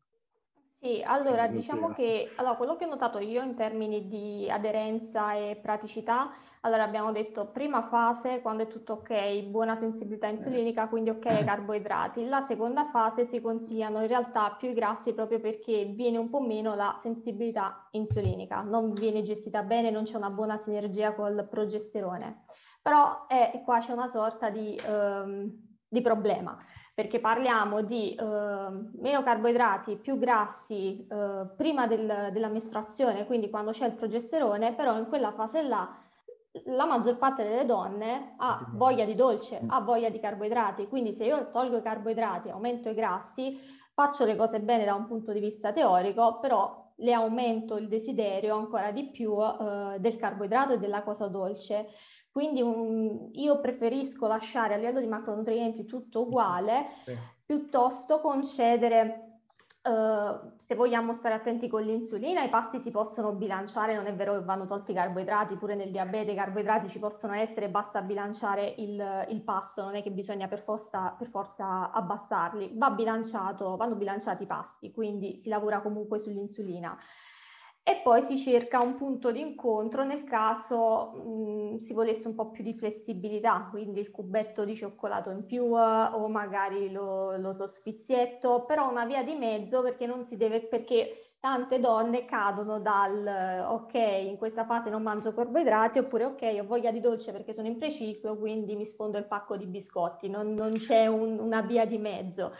[0.84, 5.56] sì, allora diciamo che allora, quello che ho notato io in termini di aderenza e
[5.56, 11.22] praticità, allora abbiamo detto prima fase quando è tutto ok, buona sensibilità insulinica, quindi ok
[11.46, 12.28] carboidrati.
[12.28, 16.42] La seconda fase si consigliano in realtà più i grassi proprio perché viene un po'
[16.42, 22.44] meno la sensibilità insulinica, non viene gestita bene, non c'è una buona sinergia col progesterone.
[22.82, 25.50] Però eh, qua c'è una sorta di, ehm,
[25.88, 26.58] di problema
[26.94, 33.72] perché parliamo di eh, meno carboidrati, più grassi eh, prima del, della mestruazione, quindi quando
[33.72, 35.98] c'è il progesterone, però in quella fase là
[36.66, 41.26] la maggior parte delle donne ha voglia di dolce, ha voglia di carboidrati, quindi se
[41.26, 43.60] io tolgo i carboidrati, aumento i grassi,
[43.92, 48.56] faccio le cose bene da un punto di vista teorico, però le aumento il desiderio
[48.56, 51.88] ancora di più eh, del carboidrato e della cosa dolce.
[52.34, 57.16] Quindi un, io preferisco lasciare a livello di macronutrienti tutto uguale, sì.
[57.46, 59.28] piuttosto concedere
[59.84, 64.36] Uh, se vogliamo stare attenti con l'insulina, i pasti si possono bilanciare, non è vero
[64.36, 68.76] che vanno tolti i carboidrati, pure nel diabete i carboidrati ci possono essere, basta bilanciare
[68.78, 73.96] il, il pasto, non è che bisogna per forza, per forza abbassarli, Va bilanciato, vanno
[73.96, 76.98] bilanciati i pasti, quindi si lavora comunque sull'insulina
[77.86, 82.50] e poi si cerca un punto di incontro nel caso mh, si volesse un po'
[82.50, 88.64] più di flessibilità, quindi il cubetto di cioccolato in più o magari lo, lo sfizietto,
[88.66, 93.94] però una via di mezzo perché non si deve, perché tante donne cadono dal ok,
[93.96, 97.78] in questa fase non mangio carboidrati, oppure ok, ho voglia di dolce perché sono in
[97.78, 101.98] preciclo, quindi mi sfondo il pacco di biscotti, non, non c'è un, una via di
[101.98, 102.54] mezzo.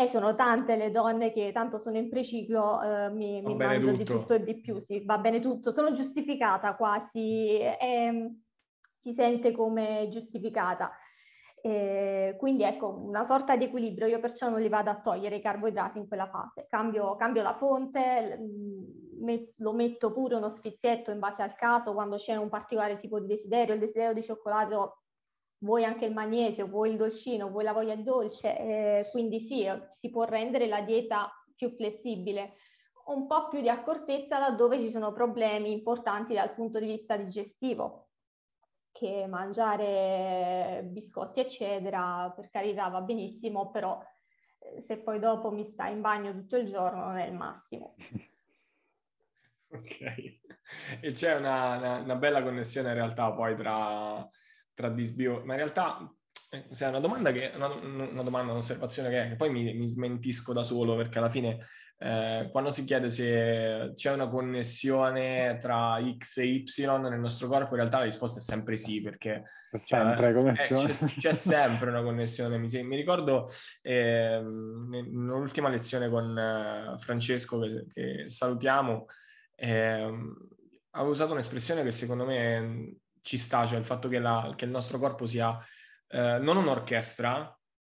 [0.00, 3.96] E sono tante le donne che tanto sono in preciclo, eh, mi, mi mangio tutto.
[3.96, 8.08] di tutto e di più, sì, va bene tutto, sono giustificata quasi, è,
[9.00, 10.92] si sente come giustificata.
[11.60, 15.42] Eh, quindi ecco, una sorta di equilibrio, io perciò non li vado a togliere i
[15.42, 18.38] carboidrati in quella fase, cambio, cambio la fonte,
[19.18, 23.18] met, lo metto pure uno sfizietto in base al caso, quando c'è un particolare tipo
[23.18, 25.00] di desiderio, il desiderio di cioccolato
[25.58, 29.66] vuoi anche il magnesio, vuoi il dolcino, vuoi la voglia dolce, eh, quindi sì,
[29.98, 32.54] si può rendere la dieta più flessibile.
[33.06, 38.10] un po' più di accortezza laddove ci sono problemi importanti dal punto di vista digestivo,
[38.92, 43.98] che mangiare biscotti eccetera, per carità va benissimo, però
[44.58, 47.94] eh, se poi dopo mi sta in bagno tutto il giorno non è il massimo.
[49.70, 50.00] Ok,
[51.02, 54.26] e c'è una, una, una, bella connessione in realtà poi tra,
[54.78, 56.08] tra disbio, ma in realtà
[56.50, 60.52] eh, è una domanda che, una, una domanda, un'osservazione che, che poi mi, mi, smentisco
[60.52, 61.66] da solo perché alla fine
[61.98, 66.64] eh, quando si chiede se c'è una connessione tra X e Y
[67.00, 70.92] nel nostro corpo, in realtà la risposta è sempre sì, perché c'è, sempre, cioè, eh,
[70.92, 72.56] c'è, c'è, sempre una connessione.
[72.56, 73.48] Mi, mi ricordo
[73.82, 79.06] eh, nell'ultima lezione con eh, Francesco, che, che salutiamo,
[79.56, 80.36] ehm,
[80.90, 82.98] ha usato un'espressione che secondo me
[83.28, 85.58] ci sta, cioè il fatto che, la, che il nostro corpo sia
[86.08, 87.54] eh, non un'orchestra,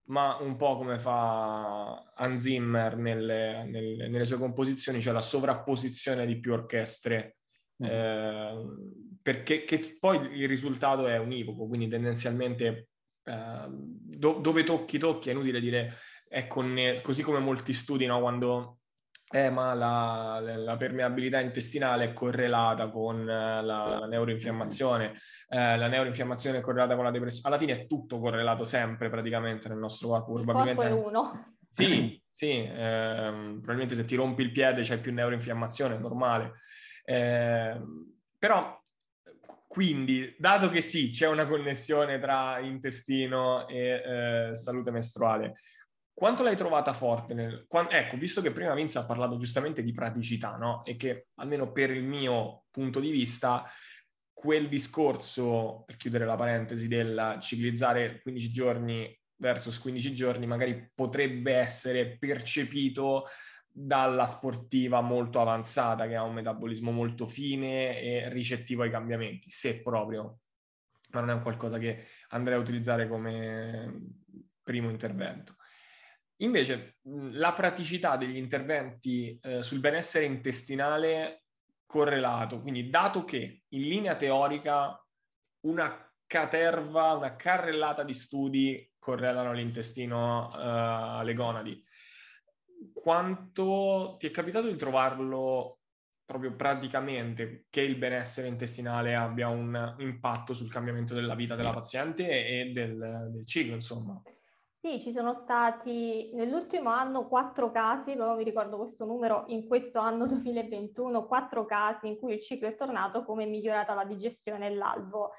[0.07, 6.25] ma un po' come fa Hans Zimmer nelle, nelle, nelle sue composizioni, cioè la sovrapposizione
[6.25, 7.37] di più orchestre,
[7.81, 7.87] mm.
[7.87, 8.65] eh,
[9.21, 9.65] perché
[10.01, 12.89] poi il risultato è univoco, quindi tendenzialmente
[13.23, 15.93] eh, do, dove tocchi tocchi, è inutile dire,
[16.27, 18.19] è conne- così come molti studi, no?
[18.19, 18.79] quando
[19.31, 25.13] eh, ma la, la, permeabilità intestinale è correlata con eh, la, la neuroinfiammazione,
[25.47, 27.47] eh, la neuroinfiammazione è correlata con la depressione.
[27.47, 30.37] Alla fine è tutto correlato sempre praticamente nel nostro corpo.
[30.37, 31.55] Il corpo è uno.
[31.71, 36.53] Sì, sì, ehm, probabilmente se ti rompi il piede c'è più neuroinfiammazione, è normale.
[37.05, 37.79] Eh,
[38.37, 38.79] però,
[39.67, 45.53] quindi, dato che sì, c'è una connessione tra intestino e eh, salute mestruale,
[46.21, 47.33] quanto l'hai trovata forte?
[47.33, 47.65] Nel...
[47.67, 47.89] Quando...
[47.93, 50.85] Ecco, visto che prima Vince ha parlato giustamente di praticità, no?
[50.85, 53.63] E che almeno per il mio punto di vista,
[54.31, 61.55] quel discorso, per chiudere la parentesi, del ciclizzare 15 giorni versus 15 giorni, magari potrebbe
[61.55, 63.25] essere percepito
[63.67, 69.81] dalla sportiva molto avanzata, che ha un metabolismo molto fine e ricettivo ai cambiamenti, se
[69.81, 70.41] proprio,
[71.13, 74.19] ma non è un qualcosa che andrei a utilizzare come
[74.61, 75.55] primo intervento.
[76.41, 81.43] Invece la praticità degli interventi eh, sul benessere intestinale
[81.85, 84.97] correlato, quindi dato che in linea teorica
[85.65, 91.83] una caterva, una carrellata di studi correlano l'intestino uh, alle gonadi,
[92.93, 95.79] quanto ti è capitato di trovarlo
[96.23, 102.25] proprio praticamente che il benessere intestinale abbia un impatto sul cambiamento della vita della paziente
[102.25, 104.21] e del, del ciclo, insomma?
[104.83, 109.99] Sì, ci sono stati nell'ultimo anno quattro casi, però mi ricordo questo numero, in questo
[109.99, 114.67] anno 2021, quattro casi in cui il ciclo è tornato come è migliorata la digestione
[114.67, 115.33] e l'albo.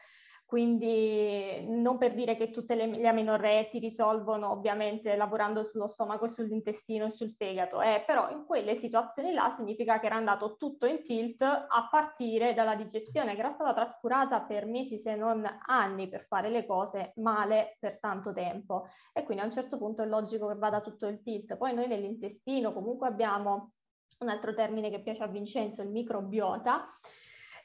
[0.52, 6.28] Quindi non per dire che tutte le, le amenorree si risolvono ovviamente lavorando sullo stomaco,
[6.28, 10.84] sull'intestino e sul fegato, eh, però in quelle situazioni là significa che era andato tutto
[10.84, 16.10] in tilt a partire dalla digestione che era stata trascurata per mesi se non anni
[16.10, 18.88] per fare le cose male per tanto tempo.
[19.14, 21.56] E quindi a un certo punto è logico che vada tutto il tilt.
[21.56, 23.72] Poi noi nell'intestino comunque abbiamo
[24.18, 26.90] un altro termine che piace a Vincenzo, il microbiota,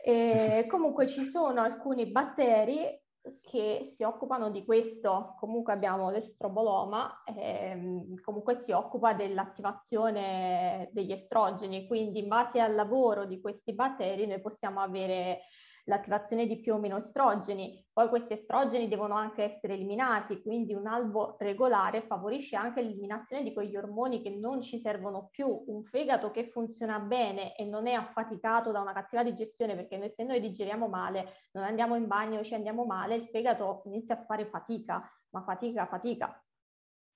[0.07, 2.97] e comunque ci sono alcuni batteri
[3.41, 11.87] che si occupano di questo, comunque abbiamo l'estroboloma, ehm, comunque si occupa dell'attivazione degli estrogeni,
[11.87, 15.41] quindi in base al lavoro di questi batteri noi possiamo avere
[15.87, 17.85] l'attivazione di più o meno estrogeni.
[17.91, 23.53] Poi questi estrogeni devono anche essere eliminati, quindi un albo regolare favorisce anche l'eliminazione di
[23.53, 25.63] quegli ormoni che non ci servono più.
[25.67, 30.11] Un fegato che funziona bene e non è affaticato da una cattiva digestione, perché noi,
[30.11, 34.25] se noi digeriamo male, non andiamo in bagno, ci andiamo male, il fegato inizia a
[34.25, 36.41] fare fatica, ma fatica, fatica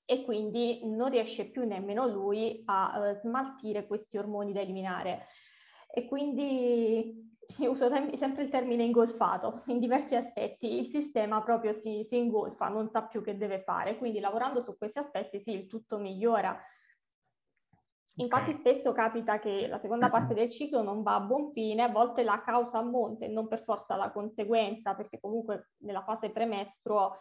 [0.04, 5.28] e quindi non riesce più nemmeno lui a uh, smaltire questi ormoni da eliminare.
[5.94, 7.31] E quindi
[7.68, 10.80] uso sempre il termine ingolfato, in diversi aspetti.
[10.80, 14.78] Il sistema proprio si, si, ingolfa, non sa più che deve fare, quindi lavorando su
[14.78, 16.58] questi aspetti sì, il tutto migliora.
[18.16, 21.90] Infatti spesso capita che la seconda parte del ciclo non va a buon fine, a
[21.90, 27.16] volte la causa a monte, non per forza la conseguenza, perché comunque nella fase premestruo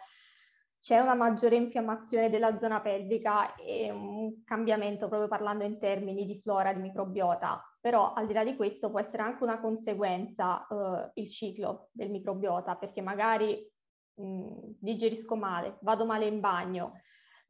[0.80, 6.40] c'è una maggiore infiammazione della zona pelvica e un cambiamento proprio parlando in termini di
[6.40, 11.10] flora, di microbiota, però al di là di questo può essere anche una conseguenza eh,
[11.14, 13.66] il ciclo del microbiota, perché magari
[14.14, 17.00] mh, digerisco male, vado male in bagno,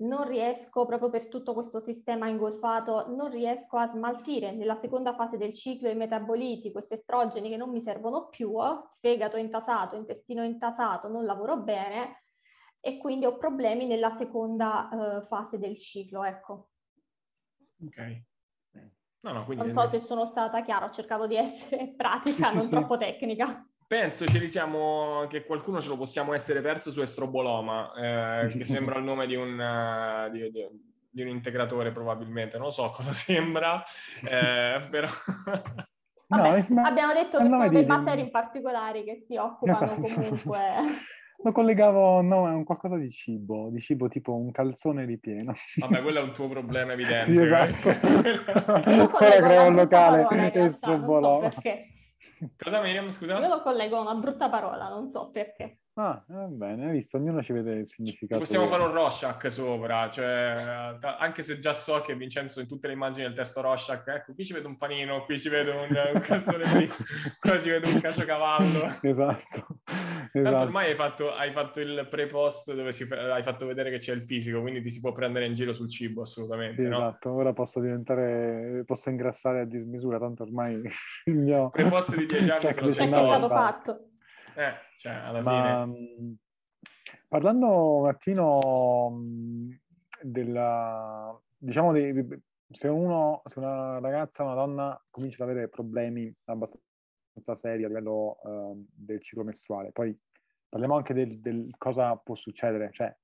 [0.00, 5.36] non riesco proprio per tutto questo sistema ingolfato, non riesco a smaltire nella seconda fase
[5.36, 8.54] del ciclo i metaboliti, questi estrogeni che non mi servono più,
[8.98, 12.22] fegato intasato, intestino intasato, non lavoro bene,
[12.80, 16.70] e quindi ho problemi nella seconda uh, fase del ciclo, ecco.
[17.84, 18.28] Ok.
[19.22, 22.64] No, no, non so se sono stata chiara, ho cercato di essere pratica, sì, non
[22.64, 23.66] sì, troppo tecnica.
[23.86, 27.92] Penso ce li siamo, che qualcuno ce lo possiamo essere perso su Estroboloma,
[28.44, 30.66] eh, che sembra il nome di un, uh, di, di,
[31.10, 33.82] di un, integratore probabilmente, non so cosa sembra,
[34.22, 35.08] eh, però...
[36.28, 40.00] Vabbè, no, abbiamo detto che sono dei batteri in particolare che si occupano esatto.
[40.02, 40.60] comunque...
[41.42, 45.54] Lo collegavo, no, è un qualcosa di cibo, di cibo tipo un calzone ripieno.
[45.76, 47.22] Vabbè, quello è un tuo problema evidente.
[47.22, 47.88] sì, esatto.
[49.16, 51.86] Ora creo un locale e so perché.
[52.56, 53.38] Cosa Miriam, scusa?
[53.38, 55.78] Io lo collego a una brutta parola, non so perché.
[56.02, 58.40] Ah, va bene, hai visto, ognuno ci vede il significato.
[58.40, 62.94] Possiamo fare un Rorschach sopra, cioè, anche se già so che Vincenzo in tutte le
[62.94, 66.20] immagini del testo Rorschach, ecco, qui ci vedo un panino, qui ci vedo un, un
[66.20, 66.88] calzone
[67.38, 68.96] qua ci vedo un caciocavallo.
[69.02, 69.66] Esatto.
[69.84, 70.62] Tanto esatto.
[70.62, 74.22] ormai hai fatto, hai fatto il pre-post dove si, hai fatto vedere che c'è il
[74.22, 76.76] fisico, quindi ti si può prendere in giro sul cibo, assolutamente.
[76.76, 76.96] Sì, no?
[76.96, 80.80] esatto, ora posso diventare, posso ingrassare a dismisura, tanto ormai
[81.26, 81.68] il mio...
[81.68, 84.09] Pre-post di dieci anni te lo sei fatto.
[84.60, 86.36] Eh, cioè, alla Ma, fine...
[87.26, 89.18] Parlando un attimo
[90.20, 91.40] della...
[91.56, 97.84] diciamo, di, se uno, se una ragazza, una donna comincia ad avere problemi abbastanza seri
[97.84, 100.14] a livello uh, del ciclo mestruale, poi
[100.68, 103.14] parliamo anche del, del, cosa può succedere, cioè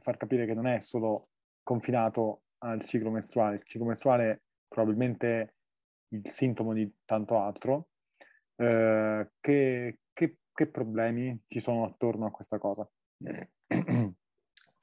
[0.00, 1.28] far capire che non è solo
[1.62, 5.54] confinato al ciclo mestruale, il ciclo mestruale è probabilmente
[6.08, 7.88] il sintomo di tanto altro,
[8.56, 9.98] uh, che,
[10.62, 12.88] che problemi ci sono attorno a questa cosa?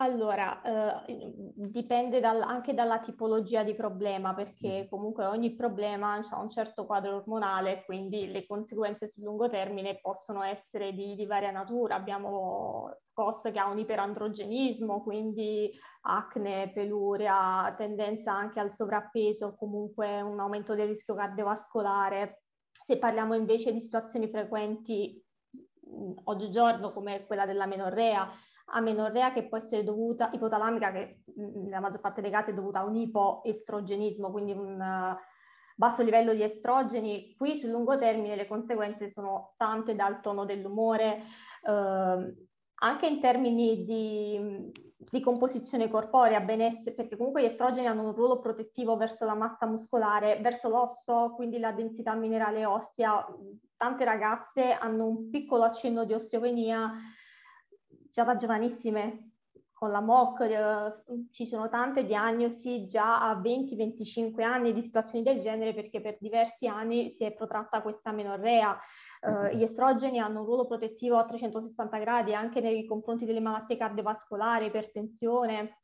[0.02, 4.90] Allora, eh, dipende dal, anche dalla tipologia di problema, perché mm.
[4.90, 10.44] comunque ogni problema ha un certo quadro ormonale, quindi le conseguenze sul lungo termine possono
[10.44, 11.96] essere di, di varia natura.
[11.96, 15.70] Abbiamo COS che ha un iperandrogenismo, quindi
[16.04, 22.44] acne, peluria, tendenza anche al sovrappeso, comunque un aumento del rischio cardiovascolare.
[22.86, 25.22] Se parliamo invece di situazioni frequenti
[26.26, 28.30] oggigiorno come quella della menorrea,
[28.72, 32.86] amenorrea che può essere dovuta, ipotalamica che nella maggior parte dei casi è dovuta a
[32.86, 35.18] un ipoestrogenismo, quindi un uh,
[35.76, 41.24] basso livello di estrogeni, qui sul lungo termine le conseguenze sono tante dal tono dell'umore,
[41.64, 42.48] uh,
[42.80, 48.96] anche in termini di, di composizione corporea, perché comunque gli estrogeni hanno un ruolo protettivo
[48.98, 53.26] verso la massa muscolare, verso l'osso, quindi la densità minerale ossea.
[53.76, 56.92] Tante ragazze hanno un piccolo accenno di osteopenia
[58.12, 59.30] già da giovanissime,
[59.80, 65.40] con la MOC eh, ci sono tante diagnosi già a 20-25 anni di situazioni del
[65.40, 68.78] genere perché per diversi anni si è protratta questa menorrea.
[69.22, 73.76] Uh, gli estrogeni hanno un ruolo protettivo a 360 gradi anche nei confronti delle malattie
[73.76, 75.82] cardiovascolari, ipertensione,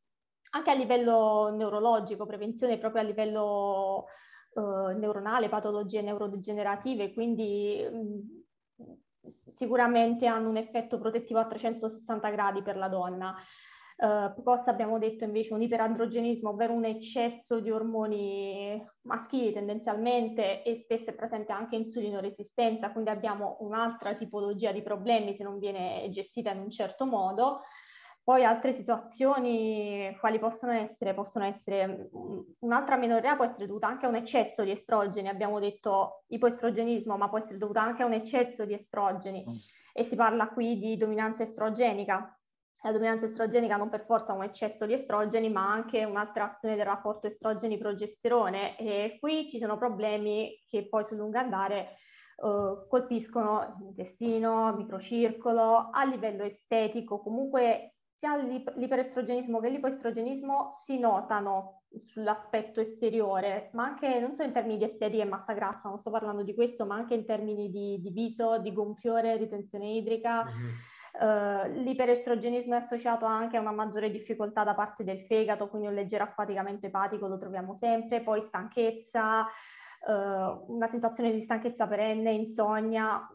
[0.51, 4.05] anche a livello neurologico, prevenzione proprio a livello
[4.53, 12.77] uh, neuronale, patologie neurodegenerative, quindi mh, sicuramente hanno un effetto protettivo a 360 gradi per
[12.77, 13.35] la donna.
[13.97, 20.81] Uh, PCOS abbiamo detto invece un iperandrogenismo, ovvero un eccesso di ormoni maschili tendenzialmente e
[20.83, 26.51] spesso è presente anche insulinoresistenza, quindi abbiamo un'altra tipologia di problemi se non viene gestita
[26.51, 27.61] in un certo modo.
[28.21, 31.13] Poi altre situazioni quali possono essere?
[31.13, 32.09] Possono essere
[32.59, 37.29] un'altra minorea può essere dovuta anche a un eccesso di estrogeni, abbiamo detto ipoestrogenismo, ma
[37.29, 39.53] può essere dovuta anche a un eccesso di estrogeni mm.
[39.93, 42.34] e si parla qui di dominanza estrogenica
[42.85, 47.25] la dominanza estrogenica non per forza un eccesso di estrogeni, ma anche un'alterazione del rapporto
[47.25, 48.77] estrogeni-progesterone.
[48.77, 51.97] E qui ci sono problemi che poi sul lungo andare
[52.37, 62.81] uh, colpiscono l'intestino, microcircolo, a livello estetico, comunque sia l'iperestrogenismo che l'ipoestrogenismo si notano sull'aspetto
[62.81, 66.43] esteriore, ma anche non solo in termini di estetica e massa grassa, non sto parlando
[66.43, 70.43] di questo, ma anche in termini di, di viso, di gonfiore, ritenzione idrica.
[70.43, 75.87] Mm-hmm Uh, l'iperestrogenismo è associato anche a una maggiore difficoltà da parte del fegato, quindi
[75.87, 82.31] un leggero affaticamento epatico lo troviamo sempre, poi stanchezza, uh, una sensazione di stanchezza perenne,
[82.33, 83.25] insonnia,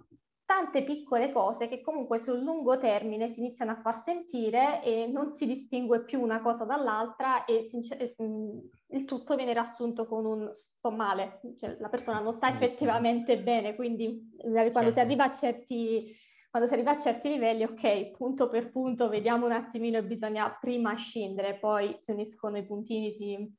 [0.51, 5.37] tante piccole cose che comunque sul lungo termine si iniziano a far sentire e non
[5.37, 10.91] si distingue più una cosa dall'altra e sincer- il tutto viene riassunto con un sto
[10.91, 14.93] male, cioè la persona non sta effettivamente bene, quindi quando certo.
[14.93, 16.17] si arriva a certi
[16.51, 20.51] quando si arriva a certi livelli, ok, punto per punto, vediamo un attimino e bisogna
[20.61, 23.57] prima scendere, poi si uniscono i puntini, si,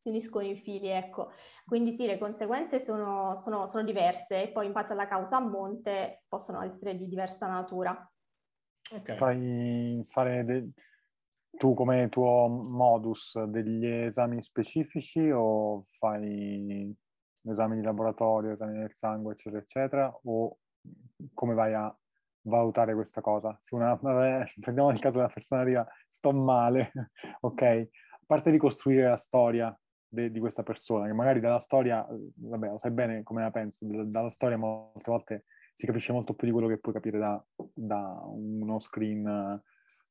[0.00, 1.32] si uniscono i fili, ecco.
[1.66, 5.40] Quindi sì, le conseguenze sono, sono, sono diverse e poi in base alla causa a
[5.40, 8.10] monte possono essere di diversa natura.
[8.90, 9.16] Okay.
[9.16, 10.70] Fai fare de-
[11.58, 16.96] tu come tuo modus degli esami specifici o fai
[17.44, 20.58] esami di laboratorio, esami del sangue, eccetera, eccetera, o
[21.34, 21.94] come vai a
[22.42, 23.56] valutare questa cosa?
[23.60, 23.96] Se una,
[24.60, 26.92] prendiamo il caso della persona arriva, sto male,
[27.40, 27.62] ok?
[27.62, 29.76] A parte di costruire la storia
[30.08, 33.86] de, di questa persona, che magari dalla storia, vabbè, lo sai bene come la penso,
[33.86, 38.20] dalla storia molte volte si capisce molto più di quello che puoi capire da, da
[38.26, 39.60] uno screen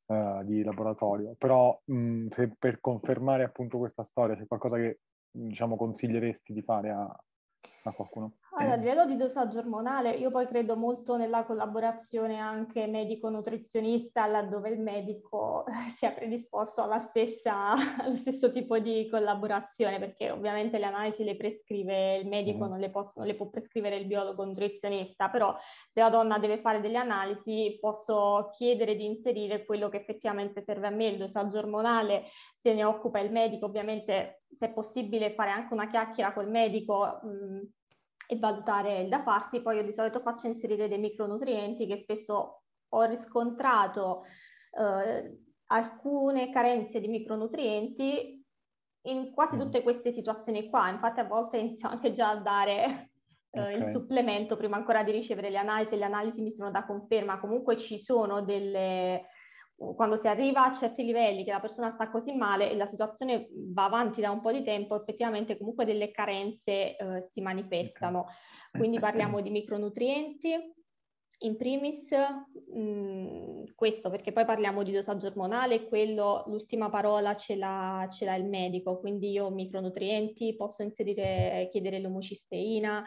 [0.07, 1.35] uh, di laboratorio.
[1.37, 6.89] Però mh, se per confermare appunto questa storia c'è qualcosa che diciamo consiglieresti di fare
[6.89, 8.37] a, a qualcuno?
[8.53, 14.69] Allora, a livello di dosaggio ormonale, io poi credo molto nella collaborazione anche medico-nutrizionista, laddove
[14.71, 15.63] il medico
[15.95, 17.71] sia predisposto alla stessa,
[18.03, 22.69] allo stesso tipo di collaborazione, perché ovviamente le analisi le prescrive il medico, mm.
[22.69, 25.55] non, le posso, non le può prescrivere il biologo-nutrizionista, però
[25.89, 30.87] se la donna deve fare delle analisi posso chiedere di inserire quello che effettivamente serve
[30.87, 32.25] a me, il dosaggio ormonale,
[32.59, 37.21] se ne occupa il medico, ovviamente se è possibile fare anche una chiacchiera col medico.
[37.23, 37.79] Mh,
[38.31, 39.61] e valutare il da farsi.
[39.61, 44.23] Poi io di solito faccio inserire dei micronutrienti che spesso ho riscontrato
[44.71, 48.41] eh, alcune carenze di micronutrienti
[49.07, 49.59] in quasi mm.
[49.59, 50.89] tutte queste situazioni qua.
[50.89, 53.11] Infatti a volte inizio anche già a dare
[53.49, 53.81] eh, okay.
[53.81, 55.97] il supplemento prima ancora di ricevere le analisi.
[55.97, 57.37] Le analisi mi sono da conferma.
[57.37, 59.25] Comunque ci sono delle
[59.95, 63.47] quando si arriva a certi livelli che la persona sta così male e la situazione
[63.73, 68.27] va avanti da un po' di tempo, effettivamente comunque delle carenze eh, si manifestano.
[68.71, 70.55] Quindi parliamo di micronutrienti,
[71.43, 77.55] in primis mh, mm, questo perché poi parliamo di dosaggio ormonale, quello l'ultima parola ce
[77.55, 83.03] l'ha, ce l'ha il medico, quindi io micronutrienti posso inserire, chiedere l'omocisteina,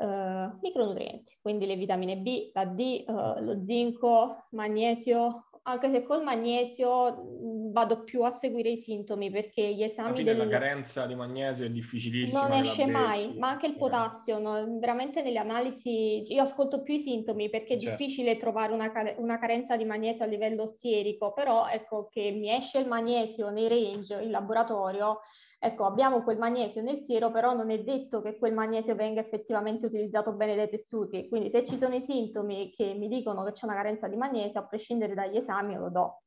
[0.00, 6.22] Uh, micronutrienti, quindi le vitamine B, la D, uh, lo zinco, magnesio, anche se col
[6.22, 10.20] magnesio vado più a seguire i sintomi perché gli esami...
[10.20, 10.36] Alla del...
[10.36, 12.48] la carenza di magnesio è difficilissima.
[12.48, 14.78] Non esce mai, ma anche il potassio, no?
[14.78, 17.96] veramente nelle analisi io ascolto più i sintomi perché è certo.
[17.96, 22.78] difficile trovare una, una, carenza di magnesio a livello sierico, però ecco che mi esce
[22.78, 25.20] il magnesio nei range in laboratorio
[25.60, 29.86] Ecco, abbiamo quel magnesio nel siero, però non è detto che quel magnesio venga effettivamente
[29.86, 31.28] utilizzato bene dai tessuti.
[31.28, 34.60] Quindi se ci sono i sintomi che mi dicono che c'è una carenza di magnesio,
[34.60, 36.22] a prescindere dagli esami, lo do.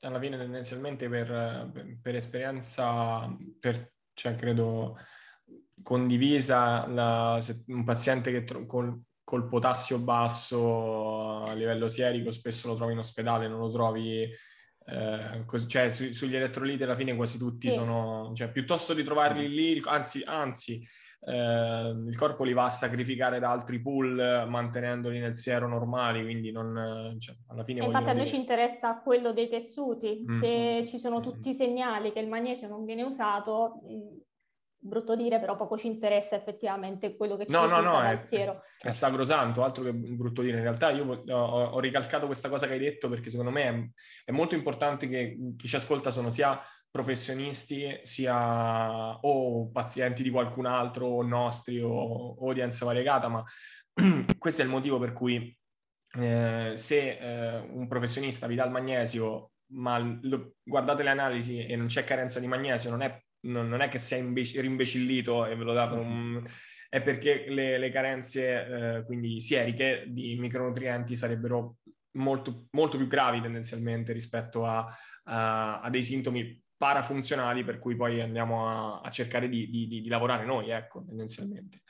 [0.00, 1.70] Alla fine tendenzialmente per,
[2.00, 4.96] per esperienza, per, cioè credo
[5.82, 12.76] condivisa, la, un paziente che tro- col, col potassio basso a livello sierico spesso lo
[12.76, 14.28] trovi in ospedale, non lo trovi
[14.86, 17.76] eh, cos- cioè su- sugli elettroliti alla fine quasi tutti sì.
[17.76, 20.86] sono, cioè piuttosto di trovarli lì, anzi, anzi
[21.22, 26.50] eh, il corpo li va a sacrificare da altri pool mantenendoli nel siero normali, quindi
[26.50, 27.84] non, cioè, alla fine...
[27.84, 28.26] Infatti a noi dire...
[28.26, 30.40] ci interessa quello dei tessuti, mm.
[30.40, 33.80] se ci sono tutti i segnali che il magnesio non viene usato,
[34.82, 38.26] brutto dire, però poco ci interessa effettivamente quello che ci no, no, no, è,
[38.80, 40.56] è sacrosanto, altro che brutto dire.
[40.56, 43.62] In realtà io ho, ho, ricalcato questa cosa che hai detto perché secondo me
[44.24, 46.58] è, è, molto importante che chi ci ascolta sono sia
[46.90, 53.44] professionisti, sia o pazienti di qualcun altro, o nostri, o audience variegata, ma
[54.38, 55.56] questo è il motivo per cui
[56.18, 61.76] eh, se eh, un professionista vi dà il magnesio ma lo, guardate le analisi e
[61.76, 65.56] non c'è carenza di magnesio, non è non, non è che sia imbe- rimbecillito e
[65.56, 66.42] ve lo dato un...
[66.88, 71.76] è perché le, le carenze, eh, quindi sieriche, di micronutrienti sarebbero
[72.18, 74.86] molto, molto più gravi tendenzialmente rispetto a,
[75.24, 80.08] a, a dei sintomi parafunzionali per cui poi andiamo a, a cercare di, di, di,
[80.08, 81.82] lavorare noi, ecco, tendenzialmente.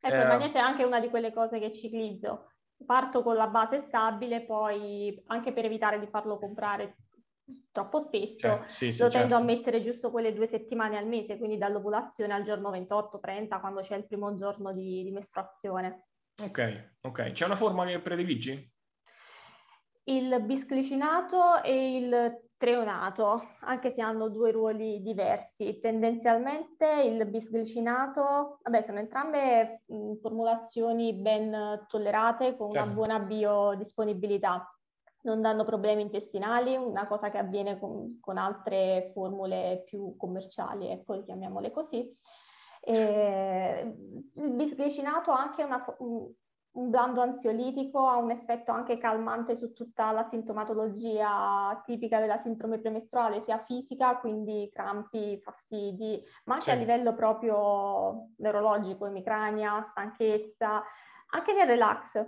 [0.00, 2.52] Ecco, eh, il magnesio è anche una di quelle cose che ciclizzo.
[2.86, 6.98] Parto con la base stabile, poi anche per evitare di farlo comprare
[7.72, 9.42] troppo spesso, cioè, sì, sì, lo tendo certo.
[9.42, 13.96] a mettere giusto quelle due settimane al mese, quindi dall'ovulazione al giorno 28-30, quando c'è
[13.96, 16.10] il primo giorno di, di mestruazione.
[16.44, 17.32] Ok, ok.
[17.32, 18.72] C'è una forma che prediligi?
[20.04, 25.78] Il bisglicinato e il treonato, anche se hanno due ruoli diversi.
[25.80, 32.84] Tendenzialmente il bisglicinato, vabbè, sono entrambe mh, formulazioni ben tollerate con certo.
[32.84, 34.70] una buona biodisponibilità
[35.20, 41.22] non danno problemi intestinali, una cosa che avviene con, con altre formule più commerciali, ecco,
[41.22, 42.16] chiamiamole così.
[42.80, 43.94] E
[44.34, 45.84] il bisglicinato ha anche una,
[46.78, 52.78] un, blando ansiolitico, ha un effetto anche calmante su tutta la sintomatologia tipica della sindrome
[52.78, 56.70] premestruale, sia fisica, quindi crampi, fastidi, ma anche sì.
[56.70, 60.82] a livello proprio neurologico, emicrania, stanchezza,
[61.30, 62.26] anche nel relax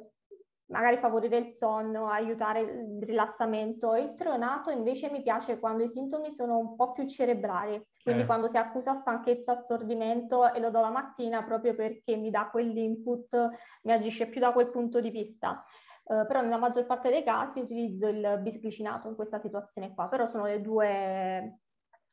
[0.70, 3.94] magari favorire il sonno, aiutare il rilassamento.
[3.94, 8.26] Il treonato invece mi piace quando i sintomi sono un po' più cerebrali, quindi eh.
[8.26, 13.50] quando si accusa stanchezza, stordimento e lo do la mattina proprio perché mi dà quell'input,
[13.82, 15.64] mi agisce più da quel punto di vista.
[16.02, 20.26] Uh, però nella maggior parte dei casi utilizzo il bisglicinato in questa situazione qua, però
[20.26, 21.60] sono le due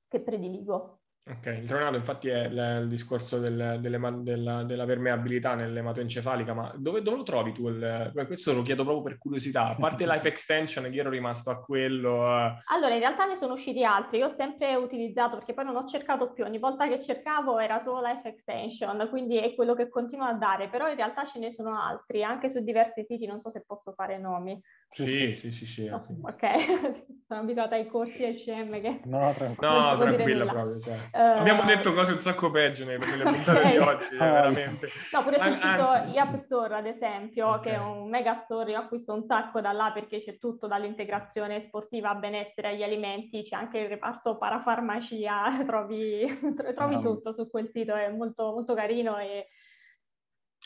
[0.07, 0.99] che prediligo.
[1.29, 6.71] Ok, il tornado infatti è il, il discorso del, delle, della, della, permeabilità nell'ematoencefalica, ma
[6.77, 7.67] dove, dove, lo trovi tu?
[7.67, 11.59] Il, questo lo chiedo proprio per curiosità, a parte Life Extension io ero rimasto a
[11.59, 12.21] quello...
[12.21, 12.61] Uh...
[12.67, 15.85] Allora, in realtà ne sono usciti altri, io ho sempre utilizzato, perché poi non ho
[15.85, 20.25] cercato più, ogni volta che cercavo era solo Life Extension, quindi è quello che continuo
[20.25, 23.49] a dare, però in realtà ce ne sono altri, anche su diversi siti, non so
[23.49, 24.57] se posso fare nomi.
[24.89, 25.85] Sì, sì, sì, sì.
[25.85, 29.01] No, ok, sono abituata ai corsi ICM che...
[29.03, 30.79] No, tranquilla, no, tranquilla proprio.
[30.79, 30.95] Cioè.
[31.11, 33.71] Uh, Abbiamo detto cose un sacco peggio nelle puntate okay.
[33.71, 34.87] di oggi, eh, veramente.
[35.11, 37.61] No, pure sul sito Yap Store, ad esempio, okay.
[37.61, 41.65] che è un mega store, io acquisto un sacco da là perché c'è tutto dall'integrazione
[41.67, 46.25] sportiva a benessere agli alimenti, c'è anche il reparto parafarmacia, trovi,
[46.73, 47.01] trovi um.
[47.01, 49.47] tutto su quel sito, è molto, molto carino e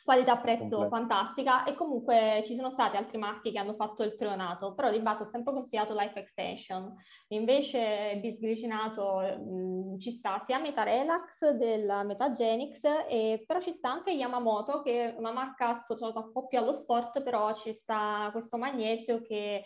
[0.03, 4.89] qualità-prezzo fantastica e comunque ci sono stati altri marchi che hanno fatto il treonato, però
[4.89, 6.95] di base ho sempre consigliato Life Extension.
[7.29, 14.81] Invece bisglicinato mh, ci sta sia Metarelax della Metagenix, e, però ci sta anche Yamamoto
[14.81, 19.21] che è una marca associata un po' più allo sport, però ci sta questo magnesio
[19.21, 19.63] che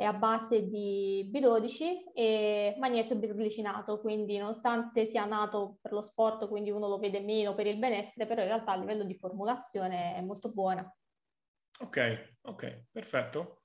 [0.00, 6.48] è a base di B12 e magnesio bisglicinato, quindi nonostante sia nato per lo sport,
[6.48, 10.16] quindi uno lo vede meno per il benessere, però in realtà a livello di formulazione
[10.16, 10.90] è molto buona.
[11.80, 13.64] Ok, ok, perfetto.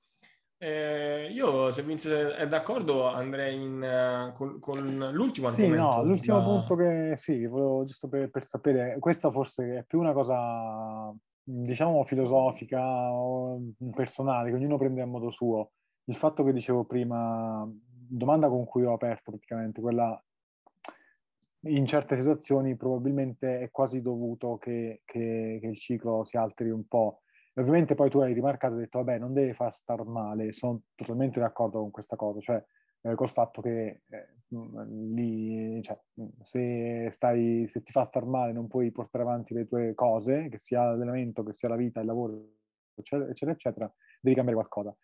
[0.58, 5.96] Eh, io, se Vince è d'accordo, andrei in, uh, con, con, l'ultimo sì, argomento.
[5.96, 6.44] No, l'ultimo da...
[6.44, 11.10] punto che sì, volevo giusto per, per, sapere, questa forse è più una cosa,
[11.42, 13.58] diciamo, filosofica o
[13.94, 15.70] personale, che ognuno prende a modo suo
[16.06, 20.20] il fatto che dicevo prima, domanda con cui ho aperto praticamente, quella
[21.60, 26.86] in certe situazioni probabilmente è quasi dovuto che, che, che il ciclo si alteri un
[26.86, 27.22] po'.
[27.52, 30.82] E ovviamente poi tu hai rimarcato e detto, vabbè, non deve far star male, sono
[30.94, 32.64] totalmente d'accordo con questa cosa, cioè
[33.00, 34.28] eh, col fatto che eh,
[34.88, 35.98] lì, cioè,
[36.40, 40.58] se, stai, se ti fa star male non puoi portare avanti le tue cose, che
[40.58, 42.46] sia l'allenamento, che sia la vita, il lavoro,
[42.94, 44.96] eccetera, eccetera, eccetera devi cambiare qualcosa.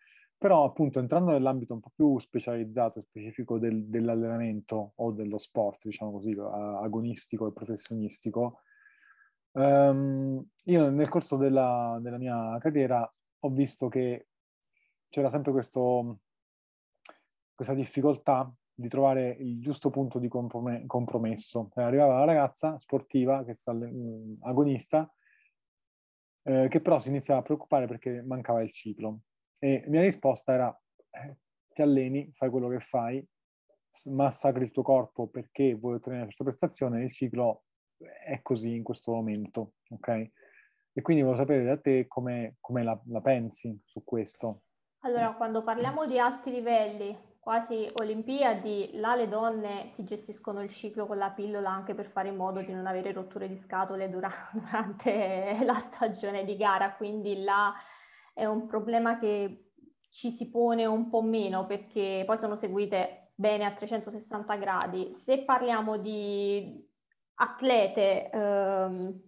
[0.43, 5.85] Però appunto entrando nell'ambito un po' più specializzato e specifico del, dell'allenamento o dello sport,
[5.85, 8.59] diciamo così, agonistico e professionistico,
[9.53, 14.27] um, io nel corso della, della, mia carriera ho visto che
[15.07, 16.19] c'era sempre questo,
[17.55, 21.71] questa difficoltà di trovare il giusto punto di comprom- compromesso.
[21.73, 25.09] Eh, arrivava la ragazza sportiva, che sta, mh, agonista,
[26.41, 29.21] eh, che però si iniziava a preoccupare perché mancava il ciclo.
[29.63, 31.37] E mia risposta era, eh,
[31.73, 33.25] ti alleni, fai quello che fai,
[34.09, 37.63] massacri il tuo corpo perché vuoi ottenere questa prestazione, il ciclo
[38.25, 40.07] è così in questo momento, ok?
[40.91, 44.63] E quindi volevo sapere da te come, come la, la pensi su questo.
[45.05, 51.05] Allora, quando parliamo di alti livelli, quasi Olimpiadi, là le donne si gestiscono il ciclo
[51.05, 55.57] con la pillola anche per fare in modo di non avere rotture di scatole durante
[55.63, 57.73] la stagione di gara, quindi là
[58.33, 59.71] è un problema che
[60.09, 65.15] ci si pone un po' meno perché poi sono seguite bene a 360 gradi.
[65.15, 66.87] Se parliamo di
[67.35, 69.21] atlete, ehm,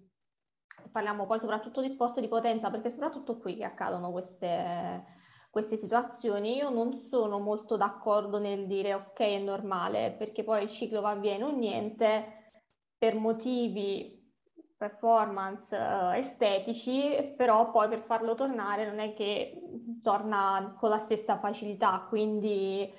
[0.91, 5.05] parliamo poi soprattutto di sport di potenza, perché soprattutto qui che accadono queste,
[5.49, 10.69] queste situazioni, io non sono molto d'accordo nel dire ok è normale, perché poi il
[10.69, 12.51] ciclo va bene o niente
[12.97, 14.14] per motivi
[14.78, 19.61] performance uh, estetici, però poi per farlo tornare non è che
[20.01, 22.93] torna con la stessa facilità, quindi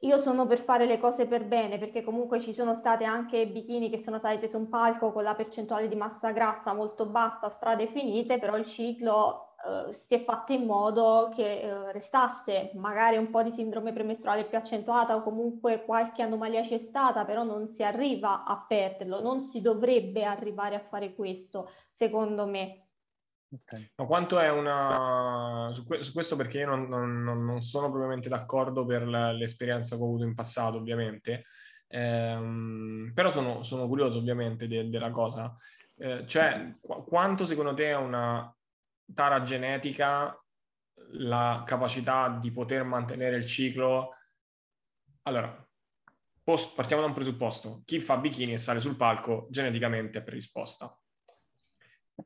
[0.00, 3.90] io sono per fare le cose per bene, perché comunque ci sono state anche bikini
[3.90, 8.38] che sono salite su un palco con la percentuale di massa grassa molto bassa, stradefinite,
[8.38, 13.42] però il ciclo Uh, si è fatto in modo che uh, restasse magari un po'
[13.42, 18.44] di sindrome premestruale più accentuata o comunque qualche anomalia c'è stata, però non si arriva
[18.44, 22.88] a perderlo, non si dovrebbe arrivare a fare questo, secondo me.
[23.50, 23.90] Okay.
[23.96, 25.70] Ma quanto è una...
[25.72, 30.02] Su, que- su questo perché io non, non, non, sono propriamente d'accordo per l'esperienza che
[30.02, 31.46] ho avuto in passato, ovviamente,
[31.88, 35.52] ehm, però sono, sono, curioso ovviamente de- della cosa.
[35.96, 38.52] Eh, cioè, qu- quanto secondo te è una
[39.14, 40.38] tara genetica
[41.12, 44.14] la capacità di poter mantenere il ciclo.
[45.22, 45.66] Allora,
[46.42, 47.82] post, partiamo da un presupposto.
[47.84, 50.94] Chi fa bikini e sale sul palco geneticamente è predisposta.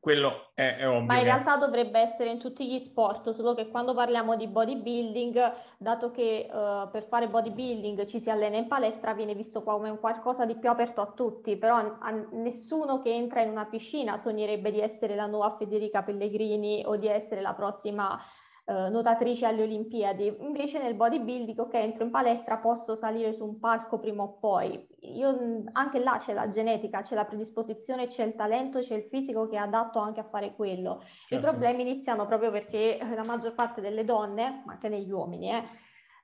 [0.00, 1.02] Quello è, è, ovvio.
[1.02, 5.52] Ma in realtà dovrebbe essere in tutti gli sport, solo che quando parliamo di bodybuilding,
[5.76, 10.00] dato che uh, per fare bodybuilding ci si allena in palestra, viene visto come un
[10.00, 14.70] qualcosa di più aperto a tutti, però a, nessuno che entra in una piscina sognerebbe
[14.70, 18.18] di essere la nuova Federica Pellegrini o di essere la prossima
[18.64, 20.36] eh, nuotatrice alle Olimpiadi.
[20.40, 24.86] Invece nel bodybuilding, ok, entro in palestra, posso salire su un palco prima o poi.
[25.00, 29.48] Io, anche là c'è la genetica, c'è la predisposizione, c'è il talento, c'è il fisico
[29.48, 31.02] che è adatto anche a fare quello.
[31.02, 31.34] Certo.
[31.34, 35.64] I problemi iniziano proprio perché la maggior parte delle donne, ma anche negli uomini, eh,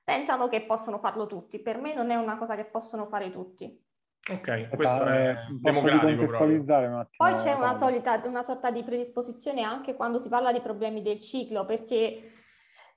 [0.03, 1.59] pensano che possono farlo tutti.
[1.59, 3.87] Per me non è una cosa che possono fare tutti.
[4.31, 7.29] Ok, questo è posso contestualizzare un attimo.
[7.29, 11.19] Poi c'è una, solita, una, sorta di predisposizione anche quando si parla di problemi del
[11.19, 12.31] ciclo, perché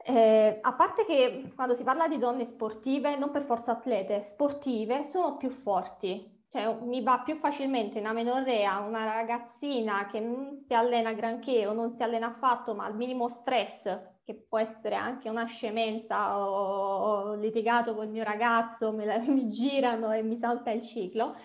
[0.04, 5.04] eh, a parte che quando si parla di donne sportive, non per forza atlete, sportive,
[5.04, 6.40] sono più forti.
[6.48, 11.72] Cioè, mi va più facilmente una menorrea, una ragazzina che non si allena granché o
[11.72, 17.34] non si allena affatto, ma al minimo stress che può essere anche una scemenza, ho,
[17.34, 21.36] litigato con il mio ragazzo, la, mi girano e mi salta il ciclo.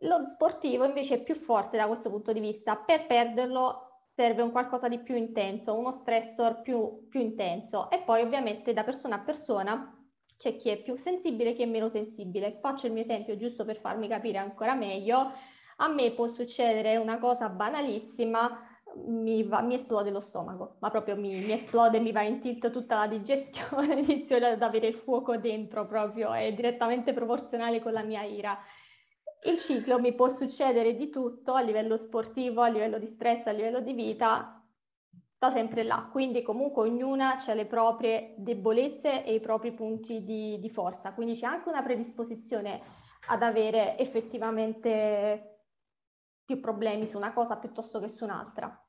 [0.00, 2.76] Lo sportivo invece è più forte da questo punto di vista.
[2.76, 7.90] Per perderlo serve un qualcosa di più intenso, uno stressor più, più intenso.
[7.90, 9.98] E poi ovviamente da persona a persona
[10.36, 12.58] c'è chi è più sensibile e chi è meno sensibile.
[12.60, 15.32] Faccio il mio esempio giusto per farmi capire ancora meglio.
[15.76, 18.73] A me può succedere una cosa banalissima
[19.06, 22.70] mi, va, mi, esplode lo stomaco, ma proprio mi, mi, esplode, mi va in tilt
[22.70, 28.02] tutta la digestione, inizio ad avere il fuoco dentro proprio, è direttamente proporzionale con la
[28.02, 28.58] mia ira.
[29.42, 33.52] Il ciclo mi può succedere di tutto a livello sportivo, a livello di stress, a
[33.52, 34.62] livello di vita,
[35.34, 36.08] sta sempre là.
[36.10, 41.34] Quindi comunque ognuna ha le proprie debolezze e i propri punti di, di forza, quindi
[41.34, 42.80] c'è anche una predisposizione
[43.28, 45.50] ad avere effettivamente
[46.44, 48.83] più problemi su una cosa piuttosto che su un'altra.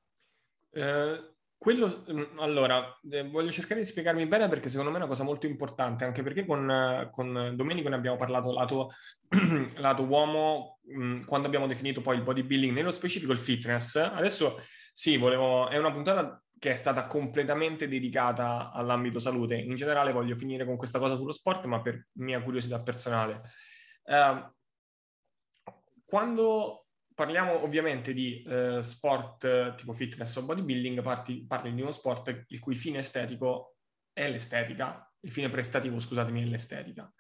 [0.76, 5.10] Eh, quello, mm, allora, eh, voglio cercare di spiegarmi bene perché secondo me è una
[5.10, 8.92] cosa molto importante, anche perché con, con Domenico ne abbiamo parlato lato,
[9.78, 13.96] lato uomo, mh, mm, quando abbiamo definito poi il bodybuilding, nello specifico il fitness.
[13.96, 14.60] Adesso
[14.92, 19.56] sì, volevo, è una puntata che è stata completamente dedicata all'ambito salute.
[19.56, 23.42] In generale voglio finire con questa cosa sullo sport, ma per mia curiosità personale.
[24.04, 24.54] Uh,
[26.06, 26.85] quando
[27.16, 32.60] parliamo ovviamente di eh, sport tipo fitness o bodybuilding, parti, parli di uno sport il
[32.60, 33.78] cui fine estetico
[34.14, 37.12] è l'estetica, il fine prestativo, scusatemi, è l'estetica.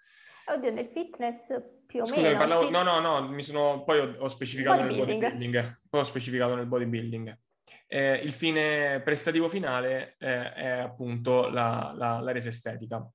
[0.48, 1.46] Oddio, nel fitness
[1.88, 2.38] più o Scusami, meno.
[2.38, 2.70] Parlavo.
[2.70, 5.82] No, no, no, mi sono, poi ho, ho specificato nel bodybuilding.
[5.90, 7.40] Poi ho specificato nel bodybuilding.
[7.88, 13.08] Eh, il fine prestativo finale eh, è appunto la, la, la resa estetica.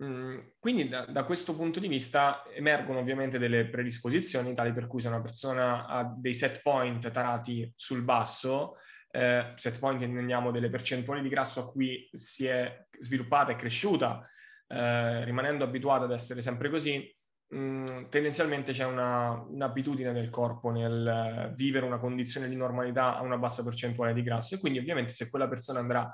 [0.00, 5.00] Mm, quindi da, da, questo punto di vista emergono ovviamente delle predisposizioni tali per cui
[5.00, 8.76] se una persona ha dei set point tarati sul basso,
[9.10, 14.24] eh, set point intendiamo delle percentuali di grasso a cui si è sviluppata e cresciuta,
[14.68, 17.12] eh, rimanendo abituata ad essere sempre così,
[17.48, 23.22] mh, mm, tendenzialmente c'è una, un'abitudine del corpo nel vivere una condizione di normalità a
[23.22, 24.54] una bassa percentuale di grasso.
[24.54, 26.08] E quindi ovviamente se quella persona andrà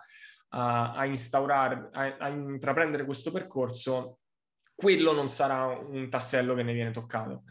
[0.54, 4.20] a, a instaurare, a, a intraprendere questo percorso,
[4.74, 7.44] quello non sarà un tassello che ne viene toccato.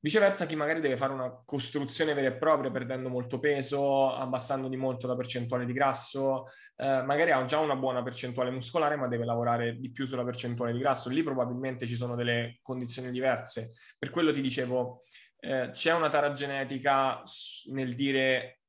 [0.00, 4.76] Viceversa, chi magari deve fare una costruzione vera e propria, perdendo molto peso, abbassando di
[4.76, 6.46] molto la percentuale di grasso,
[6.76, 10.72] eh, magari ha già una buona percentuale muscolare, ma deve lavorare di più sulla percentuale
[10.72, 11.08] di grasso.
[11.08, 13.72] Lì probabilmente ci sono delle condizioni diverse.
[13.98, 15.02] Per quello ti dicevo,
[15.40, 17.22] eh, c'è una tara genetica
[17.70, 18.60] nel dire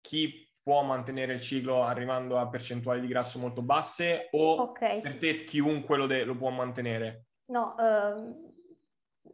[0.00, 5.00] chi può mantenere il ciclo arrivando a percentuali di grasso molto basse o okay.
[5.00, 7.26] per te chiunque lo, de- lo può mantenere?
[7.46, 8.52] No, ehm,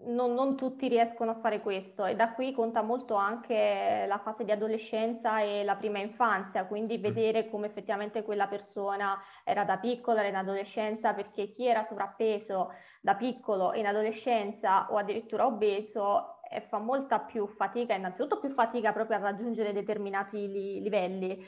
[0.06, 4.44] non, non, tutti riescono a fare questo e da qui conta molto anche la fase
[4.44, 7.02] di adolescenza e la prima infanzia, quindi mm.
[7.02, 12.72] vedere come effettivamente quella persona era da piccola, era in adolescenza, perché chi era sovrappeso
[13.00, 18.92] da piccolo in adolescenza o addirittura obeso e fa molta più fatica, innanzitutto più fatica
[18.92, 21.46] proprio a raggiungere determinati li- livelli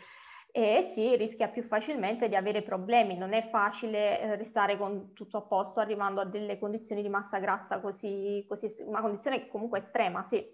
[0.52, 3.16] e si rischia più facilmente di avere problemi.
[3.16, 7.38] Non è facile eh, restare con tutto a posto arrivando a delle condizioni di massa
[7.38, 10.44] grassa così, così una condizione comunque estrema, sì.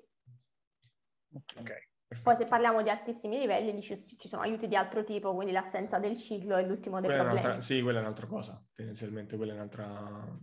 [1.59, 1.89] Ok.
[2.23, 6.17] Poi se parliamo di altissimi livelli ci sono aiuti di altro tipo, quindi l'assenza del
[6.17, 7.61] ciclo è l'ultimo dei quella problemi.
[7.61, 10.39] Sì, quella è un'altra cosa, tendenzialmente quella è un'altra,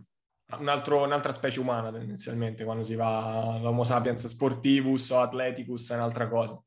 [0.58, 5.94] un altro, un'altra specie umana tendenzialmente, quando si va all'Homo sapiens sportivus o atleticus è
[5.94, 6.62] un'altra cosa.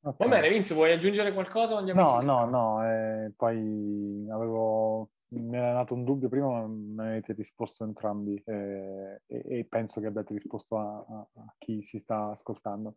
[0.00, 0.28] Okay.
[0.28, 1.80] Va bene, Vince, vuoi aggiungere qualcosa?
[1.80, 7.34] No, no, no, eh, poi avevo mi era nato un dubbio prima, ma mi avete
[7.34, 12.30] risposto entrambi eh, e, e, penso che abbiate risposto a, a, a, chi si sta
[12.30, 12.94] ascoltando.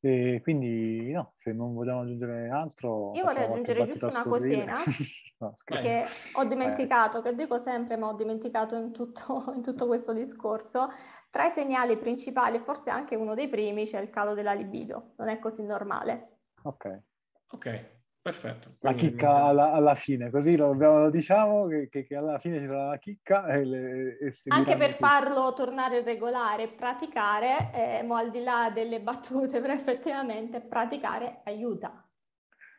[0.00, 3.12] E quindi, no, se non vogliamo aggiungere altro...
[3.14, 4.74] Io vorrei aggiungere giusto una cosina,
[5.38, 10.12] no, che ho dimenticato, che dico sempre, ma ho dimenticato in tutto, in tutto questo
[10.12, 10.88] discorso.
[11.30, 15.12] Tra i segnali principali, forse anche uno dei primi, c'è il calo della libido.
[15.18, 16.38] Non è così normale.
[16.62, 17.02] Ok.
[17.50, 17.96] Ok.
[18.20, 18.74] Perfetto.
[18.80, 22.66] La chicca alla, alla, fine, così lo, lo diciamo che, che, che, alla fine ci
[22.66, 25.02] sarà la chicca e, le, e Anche per tutti.
[25.02, 31.40] farlo tornare regolare e praticare, eh, mo al di là delle battute, però effettivamente praticare
[31.44, 32.06] aiuta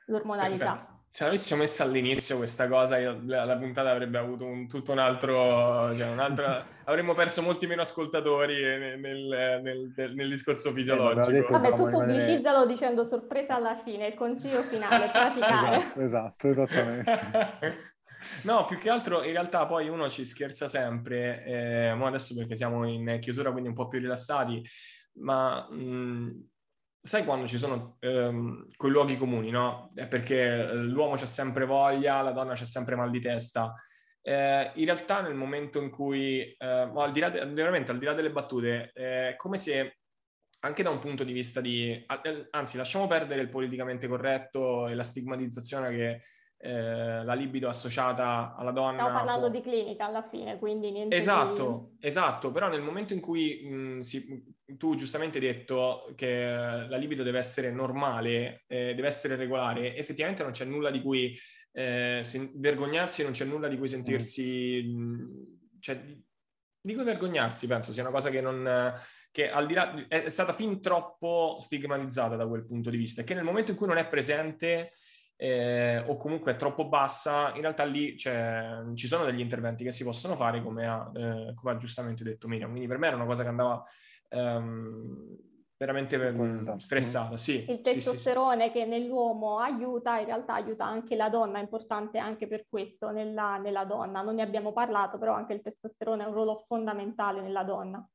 [0.06, 0.74] l'ormonalità.
[0.74, 4.92] Perfetto se l'avessimo messa all'inizio questa cosa, io, la, la, puntata avrebbe avuto un, tutto
[4.92, 6.46] un altro, cioè un altro
[6.86, 11.48] avremmo perso molti meno ascoltatori nel, nel, nel, nel discorso fisiologico.
[11.48, 15.94] Eh, Vabbè, tu pubblicizzalo dicendo sorpresa alla fine, il consiglio finale, praticare.
[15.98, 17.88] esatto, esatto, esattamente.
[18.44, 22.86] No, più che altro in realtà poi uno ci scherza sempre, eh, adesso perché siamo
[22.86, 24.62] in chiusura quindi un po' più rilassati,
[25.20, 26.50] ma mh,
[27.02, 29.92] sai quando ci sono ehm, quei luoghi comuni, no?
[29.96, 33.74] È perché eh, l'uomo c'ha sempre voglia, la donna c'ha sempre mal di testa.
[34.22, 38.06] Eh, in realtà nel momento in cui, eh, al di là de- veramente al di
[38.06, 40.00] là delle battute, è come se
[40.62, 42.06] anche da un punto di vista di,
[42.52, 46.22] anzi lasciamo perdere il politicamente corretto e la stigmatizzazione che
[46.62, 48.98] eh, la libido associata alla donna.
[48.98, 49.60] Stiamo parlando può...
[49.60, 52.08] di clinica alla fine, quindi niente Esatto, di...
[52.08, 54.44] esatto, però nel momento in cui mh, si,
[54.78, 60.44] tu giustamente hai detto che la libido deve essere normale, eh, deve essere regolare, effettivamente
[60.44, 61.34] non c'è nulla di cui
[61.72, 62.24] eh,
[62.56, 64.84] vergognarsi, non c'è nulla di cui sentirsi...
[64.84, 65.98] Mh, cioè,
[66.82, 68.94] di cui vergognarsi, penso sia una cosa che non...
[69.32, 70.08] che al di là...
[70.10, 73.88] è stata fin troppo stigmatizzata da quel punto di vista, che nel momento in cui
[73.88, 74.92] non è presente
[75.42, 80.04] eh, o comunque è troppo bassa, in realtà lì ci sono degli interventi che si
[80.04, 82.70] possono fare, come ha, eh, come ha, giustamente detto Miriam.
[82.72, 83.82] Quindi per me era una cosa che andava
[84.28, 85.38] ehm,
[85.78, 87.38] veramente mm, stressata.
[87.38, 91.62] Sì, il testosterone sì, sì, che nell'uomo aiuta, in realtà aiuta anche la donna, è
[91.62, 94.22] importante anche per questo nella, nella donna.
[94.22, 98.06] Non ne abbiamo parlato, però anche il testosterone ha un ruolo fondamentale nella donna.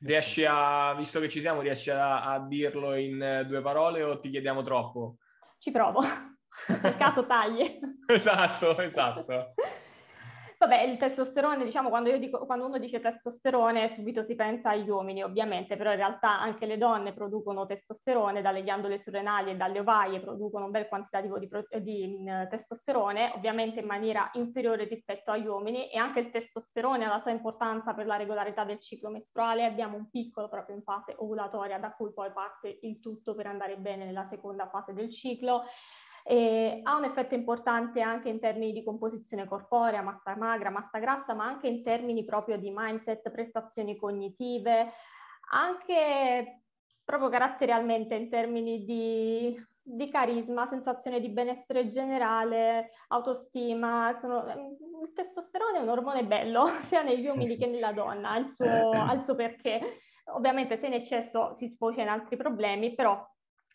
[0.00, 4.28] Riesci a, visto che ci siamo, riesci a, a dirlo in due parole o ti
[4.28, 5.16] chiediamo troppo?
[5.58, 6.02] Ci provo.
[6.82, 7.78] Nel caso tagli.
[8.06, 9.54] esatto, esatto.
[10.64, 15.22] Vabbè, il testosterone, diciamo, quando, dico, quando, uno dice testosterone, subito si pensa agli uomini,
[15.22, 20.20] ovviamente, però in realtà anche le donne producono testosterone, dalle ghiandole surrenali e dalle ovaie
[20.20, 21.50] producono un bel quantitativo di,
[21.82, 27.08] di uh, testosterone, ovviamente in maniera inferiore rispetto agli uomini, e anche il testosterone ha
[27.08, 29.66] la sua importanza per la regolarità del ciclo mestruale.
[29.66, 33.76] Abbiamo un piccolo proprio in fase ovulatoria, da cui poi parte il tutto per andare
[33.76, 35.64] bene nella seconda fase del ciclo.
[36.26, 41.34] E ha un effetto importante anche in termini di composizione corporea, massa magra, massa grassa,
[41.34, 44.90] ma anche in termini proprio di mindset, prestazioni cognitive,
[45.50, 46.62] anche
[47.04, 54.14] proprio caratterialmente in termini di, di carisma, sensazione di benessere generale, autostima.
[54.14, 54.46] Sono,
[55.02, 58.90] il testosterone è un ormone bello, sia negli uomini che nella donna, ha il suo,
[58.90, 59.80] ha suo perché.
[60.32, 63.22] Ovviamente se in eccesso si sfocia in altri problemi, però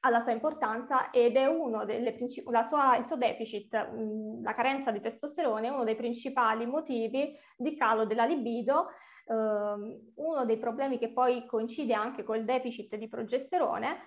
[0.02, 4.92] ha la sua importanza ed è uno delle principali, il suo deficit, mh, la carenza
[4.92, 8.88] di testosterone è uno dei principali motivi di calo della libido,
[9.28, 13.98] ehm, uno dei problemi che poi coincide anche col deficit di progesterone,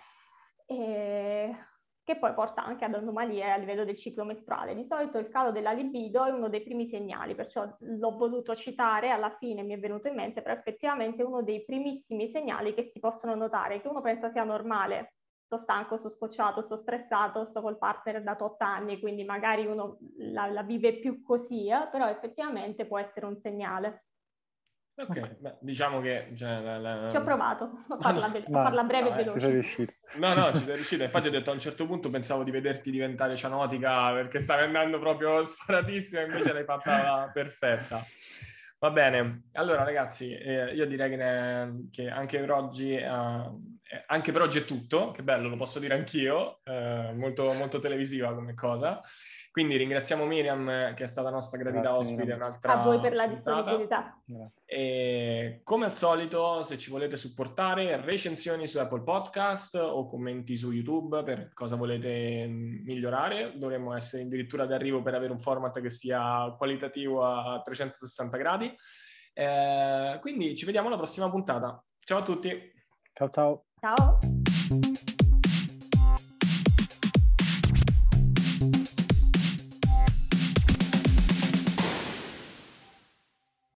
[0.66, 1.54] eh,
[2.04, 4.74] che poi porta anche ad anomalie a livello del ciclo mestruale.
[4.74, 9.10] Di solito il calo della libido è uno dei primi segnali, perciò l'ho voluto citare,
[9.10, 12.90] alla fine mi è venuto in mente, però effettivamente è uno dei primissimi segnali che
[12.92, 15.12] si possono notare, che uno pensa sia normale
[15.52, 19.98] sto stanco, sto scocciato, sto stressato, sto col partner da 8 anni, quindi magari uno
[20.18, 21.88] la, la vive più così, eh?
[21.90, 24.04] però effettivamente può essere un segnale.
[24.94, 26.32] Ok, Beh, diciamo che...
[26.36, 27.10] Cioè, la, la...
[27.10, 29.40] Ci ho provato a farla, be- no, breve no, e veloce.
[29.40, 29.92] Sei riuscito.
[30.14, 31.02] No, no, ci sei riuscito.
[31.02, 34.98] Infatti ho detto a un certo punto pensavo di vederti diventare cianotica perché stavi andando
[34.98, 38.02] proprio sparatissima, invece l'hai fatta perfetta.
[38.78, 42.94] Va bene, allora ragazzi, eh, io direi che, ne, che anche per oggi...
[42.94, 43.71] Eh,
[44.06, 48.34] anche per oggi è tutto, che bello, lo posso dire anch'io, eh, molto, molto televisiva
[48.34, 49.00] come cosa.
[49.52, 53.26] Quindi ringraziamo Miriam che è stata nostra gradita Grazie, ospite un'altra A voi per la
[53.26, 54.18] disponibilità.
[54.64, 60.72] E come al solito, se ci volete supportare, recensioni su Apple Podcast o commenti su
[60.72, 63.52] YouTube per cosa volete migliorare.
[63.58, 68.74] Dovremmo essere addirittura d'arrivo per avere un format che sia qualitativo a 360 gradi.
[69.34, 71.82] Eh, quindi ci vediamo alla prossima puntata.
[71.98, 72.72] Ciao a tutti.
[73.12, 73.64] Ciao ciao.
[73.82, 73.96] 小